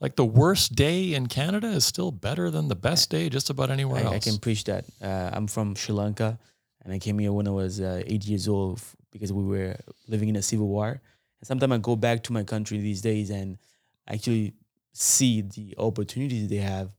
[0.00, 3.70] Like the worst day in Canada is still better than the best day just about
[3.70, 4.14] anywhere I, else.
[4.14, 4.86] I can preach that.
[5.00, 6.38] Uh, I'm from Sri Lanka,
[6.82, 9.76] and I came here when I was uh, eight years old f- because we were
[10.08, 10.88] living in a civil war.
[11.40, 13.58] And sometimes I go back to my country these days and
[14.08, 14.54] actually
[14.92, 16.90] see the opportunities they have,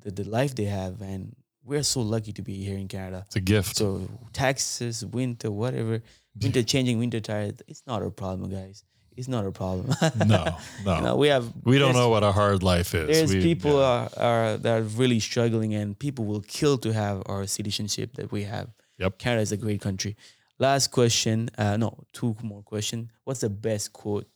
[0.00, 3.24] the, the life they have, and we're so lucky to be here in Canada.
[3.26, 3.76] it's a gift.
[3.76, 6.02] So taxes, winter, whatever,
[6.40, 8.84] winter changing, winter tires, it's not a problem, guys.
[9.16, 9.94] It's not a problem.
[10.26, 10.94] no, no.
[10.96, 13.06] You know, we have we don't know what a hard life is.
[13.08, 14.08] there's We- people yeah.
[14.16, 18.32] are, are that are really struggling and people will kill to have our citizenship that
[18.32, 18.68] we have.
[18.98, 19.18] Yep.
[19.18, 20.16] Canada is a great country.
[20.58, 21.48] Last question.
[21.58, 23.10] Uh, no, two more question.
[23.24, 24.26] What's the best quote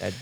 [0.00, 0.14] that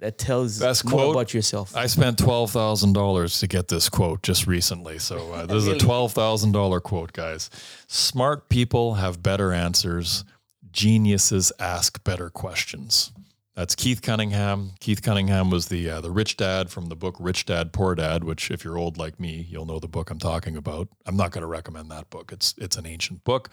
[0.00, 1.14] that tells Best more quote?
[1.16, 1.76] about yourself?
[1.76, 4.98] I spent twelve thousand dollars to get this quote just recently.
[4.98, 7.50] So uh, this is a twelve thousand dollar quote, guys.
[7.86, 10.24] Smart people have better answers.
[10.72, 13.12] Geniuses ask better questions.
[13.54, 14.72] That's Keith Cunningham.
[14.80, 18.24] Keith Cunningham was the uh, the rich dad from the book Rich Dad Poor Dad,
[18.24, 20.88] which if you're old like me, you'll know the book I'm talking about.
[21.04, 22.32] I'm not going to recommend that book.
[22.32, 23.50] It's it's an ancient book,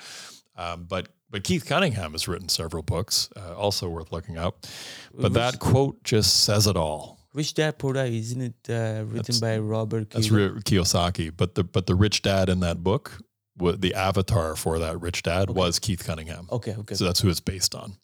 [0.56, 4.66] um, but but Keith Cunningham has written several books, uh, also worth looking up.
[5.14, 7.20] But that quote just says it all.
[7.34, 10.10] Rich Dad Poor Dad, isn't it uh, written by Robert?
[10.12, 10.64] That's Kiyosaki?
[10.64, 13.20] Kiyosaki, but the but the rich dad in that book,
[13.58, 16.48] the avatar for that rich dad was Keith Cunningham.
[16.52, 16.96] Okay, okay.
[16.96, 17.98] So that's who it's based on,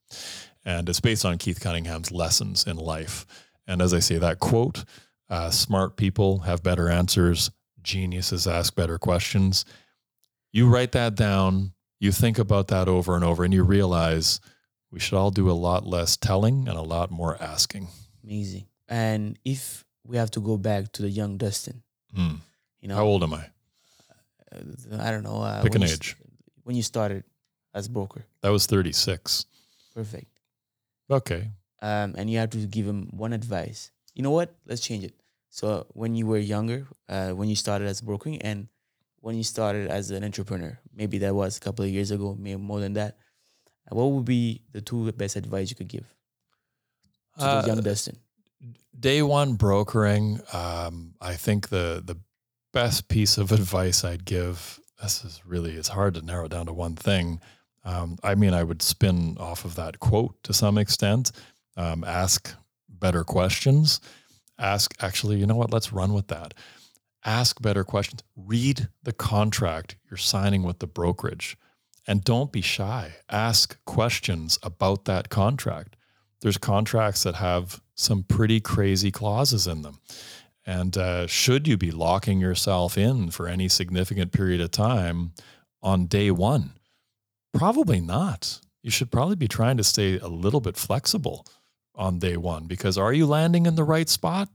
[0.65, 3.25] and it's based on Keith Cunningham's lessons in life.
[3.67, 4.83] And as I say, that quote:
[5.29, 7.51] uh, "Smart people have better answers.
[7.81, 9.65] Geniuses ask better questions."
[10.51, 11.73] You write that down.
[11.99, 14.39] You think about that over and over, and you realize
[14.91, 17.87] we should all do a lot less telling and a lot more asking.
[18.23, 18.65] Amazing.
[18.87, 21.81] And if we have to go back to the young Dustan,
[22.13, 22.35] Hmm.
[22.79, 23.49] you know, How old am I?
[24.51, 25.41] uh, I don't know.
[25.41, 26.15] Uh, Pick when an you age.
[26.15, 26.29] st-
[26.63, 27.23] when you started
[27.73, 29.45] as broker, That was thirty-six.
[29.93, 30.34] perfect.
[31.09, 31.51] Okay.
[31.81, 33.91] um, and you have to give him one advice.
[34.15, 34.55] You know what?
[34.65, 35.13] Let's change it.
[35.49, 38.67] So when you were younger, uh, when you started as brokering, and
[39.21, 42.59] when you started as an entrepreneur, maybe that was a couple of years ago, maybe
[42.59, 43.17] more than that.
[43.89, 46.05] What would be the two best advice you could give
[47.39, 48.17] to Uh, young Dustan?
[48.97, 52.15] day one brokering um, i think the the
[52.73, 56.73] best piece of advice i'd give this is really it's hard to narrow down to
[56.73, 57.39] one thing
[57.85, 61.31] um, i mean i would spin off of that quote to some extent
[61.77, 62.55] um, ask
[62.99, 63.99] better questions.
[64.57, 65.73] Ask, actually, you know what?
[65.73, 66.53] Let's run with that.
[67.25, 68.23] Ask better questions.
[68.35, 71.57] Read the contract you're signing with the brokerage
[72.07, 73.15] and don't be shy.
[73.29, 75.95] Ask questions about that contract.
[76.41, 79.99] There's contracts that have some pretty crazy clauses in them.
[80.65, 85.33] And uh, should you be locking yourself in for any significant period of time
[85.81, 86.71] on day one?
[87.55, 88.59] Probably not.
[88.83, 91.45] You should probably be trying to stay a little bit flexible
[91.95, 94.49] on day one because are you landing in the right spot?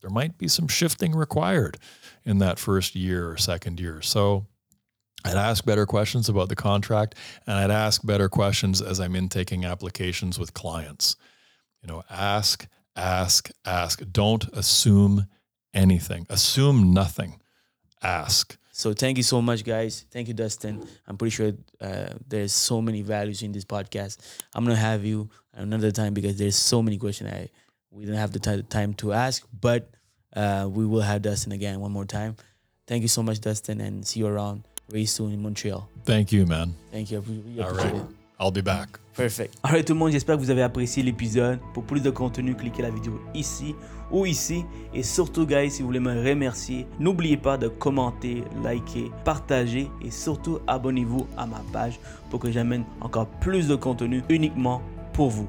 [0.00, 1.78] There might be some shifting required
[2.24, 4.00] in that first year or second year.
[4.00, 4.46] So
[5.24, 7.16] I'd ask better questions about the contract
[7.46, 11.16] and I'd ask better questions as I'm intaking applications with clients.
[11.82, 12.66] You know, ask,
[12.96, 14.00] ask, ask.
[14.10, 15.26] Don't assume
[15.74, 17.40] anything, assume nothing,
[18.02, 18.56] ask.
[18.78, 20.06] So thank you so much, guys.
[20.12, 20.86] Thank you, Dustan.
[21.08, 24.18] I'm pretty sure uh, there's so many values in this podcast.
[24.54, 27.50] I'm gonna have you another time because there's so many questions I
[27.90, 29.90] we don't have the t- time to ask, but
[30.36, 32.36] uh, we will have Dustan again one more time.
[32.86, 35.88] Thank you so much, Dustan, and see you around very soon in Montreal.
[36.04, 36.72] Thank you, man.
[36.92, 37.20] Thank you.
[37.22, 38.02] We, we appreciate right.
[38.02, 38.16] it.
[38.38, 39.00] I'll be back.
[39.14, 39.56] Perfect.
[39.64, 41.58] Alright tout le monde, j'espère que vous avez apprécié l'épisode.
[41.74, 43.74] Pour plus de contenu, cliquez la vidéo ici
[44.10, 44.64] ou ici.
[44.94, 50.10] Et surtout, guys, si vous voulez me remercier, n'oubliez pas de commenter, liker, partager et
[50.10, 51.98] surtout abonnez-vous à ma page
[52.30, 54.82] pour que j'amène encore plus de contenu uniquement
[55.12, 55.48] pour vous.